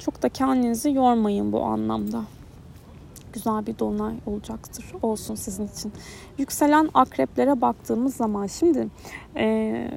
Çok 0.05 0.23
da 0.23 0.29
kendinizi 0.29 0.91
yormayın 0.93 1.53
bu 1.53 1.63
anlamda. 1.63 2.25
Güzel 3.33 3.67
bir 3.67 3.79
dolunay 3.79 4.15
olacaktır. 4.27 4.85
Olsun 5.03 5.35
sizin 5.35 5.69
için. 5.69 5.93
Yükselen 6.39 6.91
akreplere 6.95 7.61
baktığımız 7.61 8.17
zaman 8.17 8.47
şimdi 8.47 8.89
e, 9.37 9.91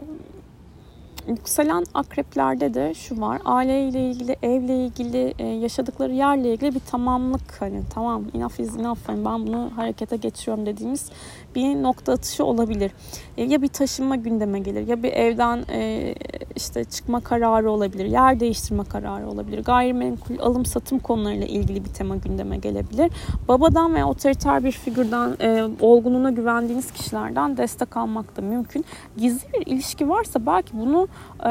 yükselen 1.28 1.86
akreplerde 1.94 2.74
de 2.74 2.94
şu 2.94 3.22
var. 3.22 3.42
Aileyle 3.46 4.10
ilgili, 4.10 4.36
evle 4.44 4.86
ilgili, 4.86 5.34
e, 5.40 5.48
yaşadıkları 5.48 6.14
yerle 6.14 6.54
ilgili 6.54 6.76
bir 6.76 6.80
tamamlık 6.80 7.62
hani 7.62 7.82
tamam 7.90 8.24
enough 8.34 8.60
is 8.60 8.78
enough 8.78 9.00
hani 9.08 9.26
ben 9.26 9.48
bunu 9.48 9.72
harekete 9.76 10.18
geçiriyorum 10.18 10.66
dediğimiz 10.66 11.10
bir 11.56 11.84
nokta 11.84 12.14
atışı 12.14 12.46
olabilir. 12.46 12.92
E, 13.38 13.44
ya 13.44 13.62
bir 13.62 13.68
taşınma 13.68 14.16
gündeme 14.16 14.60
gelir 14.60 14.88
ya 14.88 15.04
bir 15.04 15.12
evden 15.12 15.66
e, 15.72 16.16
işte 16.58 16.84
çıkma 16.84 17.20
kararı 17.20 17.72
olabilir, 17.72 18.06
yer 18.06 18.40
değiştirme 18.40 18.84
kararı 18.84 19.30
olabilir. 19.30 19.64
Gayrimenkul 19.64 20.40
alım 20.40 20.66
satım 20.66 21.00
konularıyla 21.00 21.48
ilgili 21.48 21.86
bir 21.86 21.90
tema 21.90 22.16
gündeme 22.16 22.58
gelebilir. 22.58 23.12
Babadan 23.48 23.96
veya 23.96 24.08
otoriter 24.08 24.64
bir 24.64 24.72
figürden 24.72 25.36
e, 25.42 25.70
olgunluğuna 25.82 26.30
güvendiğiniz 26.32 26.92
kişilerden 26.92 27.58
destek 27.58 27.98
almak 27.98 28.38
da 28.38 28.42
mümkün. 28.42 28.86
Gizli 29.18 29.54
bir 29.54 29.68
ilişki 29.68 30.10
varsa 30.10 30.46
belki 30.46 30.78
bunu 30.78 31.08
e, 31.46 31.50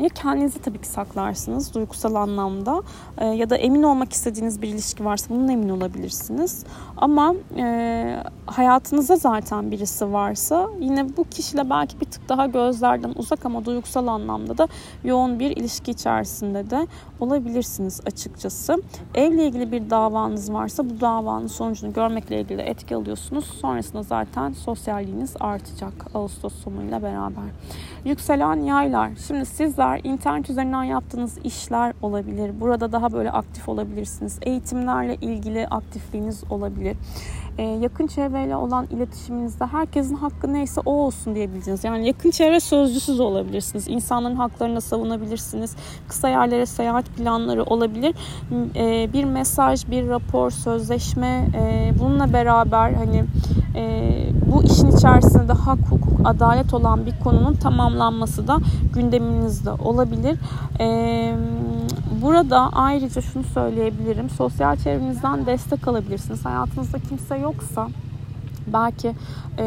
ya 0.00 0.08
kendinizi 0.14 0.58
tabii 0.58 0.80
ki 0.80 0.88
saklarsınız 0.88 1.74
duygusal 1.74 2.14
anlamda 2.14 2.82
e, 3.18 3.26
ya 3.26 3.50
da 3.50 3.56
emin 3.56 3.82
olmak 3.82 4.12
istediğiniz 4.12 4.62
bir 4.62 4.68
ilişki 4.68 5.04
varsa 5.04 5.34
bunun 5.34 5.48
emin 5.48 5.68
olabilirsiniz. 5.68 6.64
Ama 6.96 7.34
e, 7.56 8.16
hayatınızda 8.46 9.16
zaten 9.16 9.70
birisi 9.70 10.12
varsa 10.12 10.68
yine 10.80 11.16
bu 11.16 11.24
kişiyle 11.24 11.70
belki 11.70 12.00
bir 12.00 12.06
tık 12.06 12.28
daha 12.28 12.46
gözlerden 12.46 13.12
uzak 13.16 13.46
ama 13.46 13.64
duygusal 13.64 14.03
anlamda 14.10 14.58
da 14.58 14.68
yoğun 15.04 15.40
bir 15.40 15.50
ilişki 15.50 15.90
içerisinde 15.90 16.70
de 16.70 16.86
olabilirsiniz 17.20 18.00
açıkçası. 18.06 18.82
Evle 19.14 19.46
ilgili 19.46 19.72
bir 19.72 19.90
davanız 19.90 20.52
varsa 20.52 20.90
bu 20.90 21.00
davanın 21.00 21.46
sonucunu 21.46 21.92
görmekle 21.92 22.40
ilgili 22.40 22.62
etki 22.62 22.96
alıyorsunuz. 22.96 23.44
Sonrasında 23.44 24.02
zaten 24.02 24.52
sosyalliğiniz 24.52 25.34
artacak 25.40 25.92
Ağustos 26.14 26.54
sonuyla 26.54 27.02
beraber. 27.02 27.44
Yükselen 28.04 28.56
yaylar. 28.56 29.10
Şimdi 29.26 29.46
sizler 29.46 30.00
internet 30.04 30.50
üzerinden 30.50 30.84
yaptığınız 30.84 31.38
işler 31.44 31.94
olabilir. 32.02 32.60
Burada 32.60 32.92
daha 32.92 33.12
böyle 33.12 33.30
aktif 33.30 33.68
olabilirsiniz. 33.68 34.38
Eğitimlerle 34.42 35.14
ilgili 35.14 35.66
aktifliğiniz 35.68 36.44
olabilir. 36.50 36.96
Ee, 37.58 37.62
yakın 37.62 38.06
çevreyle 38.06 38.56
olan 38.56 38.86
iletişiminizde 38.90 39.66
herkesin 39.66 40.14
hakkı 40.14 40.52
neyse 40.52 40.80
o 40.86 40.92
olsun 40.92 41.34
diyebileceğiniz. 41.34 41.84
Yani 41.84 42.06
yakın 42.06 42.30
çevre 42.30 42.60
sözcüsüz 42.60 43.20
olabilirsiniz. 43.20 43.88
İnsanların 43.88 44.36
haklarını 44.36 44.80
savunabilirsiniz. 44.80 45.76
Kısa 46.08 46.28
yerlere 46.28 46.66
seyahat 46.66 47.06
planları 47.06 47.64
olabilir. 47.64 48.14
Ee, 48.76 49.08
bir 49.12 49.24
mesaj, 49.24 49.90
bir 49.90 50.08
rapor, 50.08 50.50
sözleşme 50.50 51.48
e, 51.54 51.92
bununla 51.98 52.32
beraber 52.32 52.92
hani 52.92 53.24
e, 53.76 54.12
bu 54.52 54.64
işin 54.64 54.96
içerisinde 54.96 55.52
hak, 55.52 55.78
hukuk, 55.90 56.20
adalet 56.24 56.74
olan 56.74 57.06
bir 57.06 57.20
konunun 57.24 57.54
tamamlanması 57.54 58.48
da 58.48 58.58
gündeminizde 58.94 59.70
olabilir. 59.70 60.38
Burada 62.24 62.70
ayrıca 62.72 63.20
şunu 63.20 63.42
söyleyebilirim. 63.44 64.30
Sosyal 64.30 64.76
çevrenizden 64.76 65.46
destek 65.46 65.88
alabilirsiniz. 65.88 66.44
Hayatınızda 66.44 66.98
kimse 66.98 67.36
yoksa 67.36 67.88
belki 68.66 69.14
e, 69.58 69.64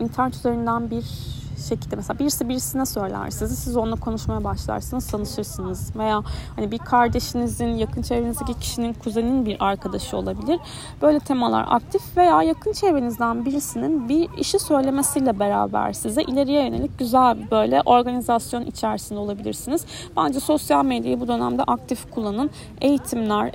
internet 0.00 0.34
üzerinden 0.34 0.90
bir 0.90 1.04
şekilde 1.64 1.96
mesela 1.96 2.18
birisi 2.18 2.48
birisine 2.48 2.86
söyler 2.86 3.30
sizi 3.30 3.56
siz 3.56 3.76
onunla 3.76 3.96
konuşmaya 3.96 4.44
başlarsınız 4.44 5.06
tanışırsınız 5.06 5.96
veya 5.96 6.22
hani 6.56 6.70
bir 6.70 6.78
kardeşinizin 6.78 7.66
yakın 7.66 8.02
çevrenizdeki 8.02 8.58
kişinin 8.58 8.92
kuzenin 8.92 9.46
bir 9.46 9.56
arkadaşı 9.60 10.16
olabilir. 10.16 10.60
Böyle 11.02 11.18
temalar 11.18 11.66
aktif 11.68 12.16
veya 12.16 12.42
yakın 12.42 12.72
çevrenizden 12.72 13.44
birisinin 13.44 14.08
bir 14.08 14.28
işi 14.38 14.58
söylemesiyle 14.58 15.38
beraber 15.38 15.92
size 15.92 16.22
ileriye 16.22 16.64
yönelik 16.64 16.98
güzel 16.98 17.50
böyle 17.50 17.82
organizasyon 17.84 18.62
içerisinde 18.62 19.18
olabilirsiniz. 19.18 19.84
Bence 20.16 20.40
sosyal 20.40 20.84
medyayı 20.84 21.20
bu 21.20 21.28
dönemde 21.28 21.62
aktif 21.62 22.10
kullanın. 22.10 22.50
Eğitimler, 22.80 23.52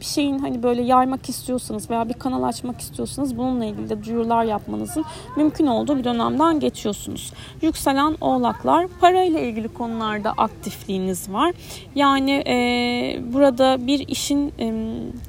bir 0.00 0.04
şeyin 0.04 0.38
hani 0.38 0.62
böyle 0.62 0.82
yaymak 0.82 1.28
istiyorsanız 1.28 1.90
veya 1.90 2.08
bir 2.08 2.14
kanal 2.14 2.42
açmak 2.42 2.80
istiyorsanız 2.80 3.36
bununla 3.38 3.64
ilgili 3.64 3.88
de 3.88 4.04
duyurular 4.04 4.44
yapmanızın 4.44 5.04
mümkün 5.36 5.66
olduğu 5.66 5.96
bir 5.96 6.04
dönemden 6.04 6.60
geçiyorsunuz. 6.60 7.32
Yükselen 7.62 8.16
oğlaklar 8.20 8.86
parayla 9.00 9.40
ilgili 9.40 9.68
konularda 9.68 10.32
aktifliğiniz 10.32 11.32
var. 11.32 11.52
Yani 11.94 12.30
e, 12.46 12.54
burada 13.32 13.86
bir 13.86 14.08
işin 14.08 14.52
e, 14.58 14.72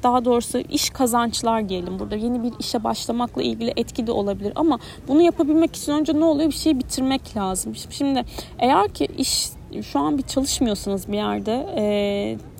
daha 0.02 0.24
doğrusu 0.24 0.58
iş 0.58 0.90
kazançlar 0.90 1.68
diyelim 1.68 1.98
burada 1.98 2.16
yeni 2.16 2.42
bir 2.42 2.52
işe 2.58 2.84
başlamakla 2.84 3.42
ilgili 3.42 3.72
etki 3.76 4.06
de 4.06 4.12
olabilir 4.12 4.52
ama 4.56 4.78
bunu 5.08 5.22
yapabilmek 5.22 5.76
için 5.76 5.92
önce 5.92 6.20
ne 6.20 6.24
oluyor 6.24 6.48
bir 6.48 6.54
şeyi 6.54 6.78
bitirmek 6.78 7.36
lazım. 7.36 7.74
Şimdi 7.90 8.24
eğer 8.58 8.88
ki 8.88 9.08
iş 9.18 9.48
şu 9.82 9.98
an 9.98 10.18
bir 10.18 10.22
çalışmıyorsanız 10.22 11.08
bir 11.08 11.16
yerde 11.16 11.66
e, 11.76 11.84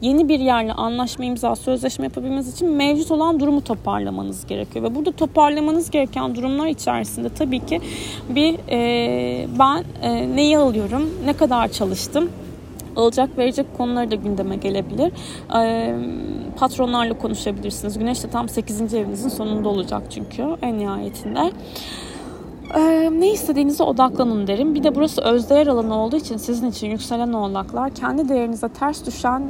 yeni 0.01 0.29
bir 0.29 0.41
yerle 0.41 0.73
anlaşma 0.73 1.25
imza 1.25 1.57
sözleşme 1.57 2.05
yapabilmeniz 2.05 2.55
için 2.55 2.69
mevcut 2.71 3.11
olan 3.11 3.41
durumu 3.41 3.65
toparlamanız 3.65 4.47
gerekiyor 4.47 4.85
ve 4.85 4.95
burada 4.95 5.13
toparlamanız 5.13 5.91
gereken 5.91 6.35
durumlar 6.35 6.67
içerisinde 6.67 7.29
tabii 7.29 7.67
ki 7.67 7.81
bir 8.29 8.55
e, 8.71 9.47
ben 9.59 9.85
e, 10.03 10.37
neyi 10.37 10.59
alıyorum 10.59 11.11
ne 11.25 11.33
kadar 11.33 11.69
çalıştım 11.69 12.31
alacak 12.97 13.39
verecek 13.39 13.67
konuları 13.77 14.11
da 14.11 14.15
gündeme 14.15 14.57
gelebilir. 14.57 15.13
E, 15.61 15.95
patronlarla 16.57 17.19
konuşabilirsiniz. 17.19 17.99
Güneş 17.99 18.25
de 18.25 18.31
tam 18.31 18.49
8. 18.49 18.95
evinizin 18.95 19.29
sonunda 19.29 19.69
olacak 19.69 20.03
çünkü 20.11 20.43
en 20.63 20.79
nihayetinde. 20.79 21.53
Ee, 22.77 23.11
ne 23.19 23.33
istediğinize 23.33 23.83
odaklanın 23.83 24.47
derim. 24.47 24.75
Bir 24.75 24.83
de 24.83 24.95
burası 24.95 25.23
özdeğer 25.23 25.67
alanı 25.67 25.95
olduğu 25.95 26.17
için 26.17 26.37
sizin 26.37 26.71
için 26.71 26.91
yükselen 26.91 27.33
oğlaklar 27.33 27.95
kendi 27.95 28.29
değerinize 28.29 28.69
ters 28.69 29.07
düşen 29.07 29.43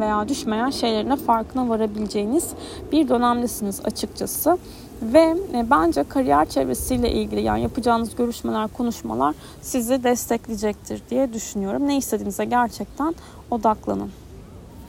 veya 0.00 0.28
düşmeyen 0.28 0.70
şeylerine 0.70 1.16
farkına 1.16 1.68
varabileceğiniz 1.68 2.50
bir 2.92 3.08
dönemdesiniz 3.08 3.80
açıkçası. 3.84 4.58
Ve 5.02 5.36
e, 5.54 5.70
bence 5.70 6.04
kariyer 6.04 6.48
çevresiyle 6.48 7.12
ilgili 7.12 7.40
yani 7.40 7.62
yapacağınız 7.62 8.16
görüşmeler, 8.16 8.68
konuşmalar 8.68 9.34
sizi 9.60 10.04
destekleyecektir 10.04 11.02
diye 11.10 11.32
düşünüyorum. 11.32 11.88
Ne 11.88 11.96
istediğinize 11.96 12.44
gerçekten 12.44 13.14
odaklanın. 13.50 14.10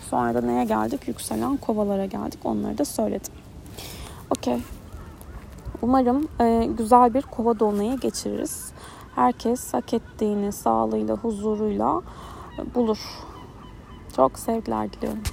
Sonra 0.09 0.33
da 0.33 0.41
neye 0.41 0.65
geldik? 0.65 1.07
Yükselen 1.07 1.57
kovalara 1.57 2.05
geldik. 2.05 2.39
Onları 2.43 2.77
da 2.77 2.85
söyledim. 2.85 3.33
Okey. 4.37 4.57
Umarım 5.83 6.27
e, 6.41 6.65
güzel 6.77 7.13
bir 7.13 7.21
kova 7.21 7.59
dolunayı 7.59 7.99
geçiririz. 7.99 8.71
Herkes 9.15 9.73
hak 9.73 9.93
ettiğini 9.93 10.51
sağlığıyla, 10.51 11.15
huzuruyla 11.15 12.01
bulur. 12.75 12.99
Çok 14.15 14.39
sevgiler 14.39 14.93
diliyorum. 14.93 15.23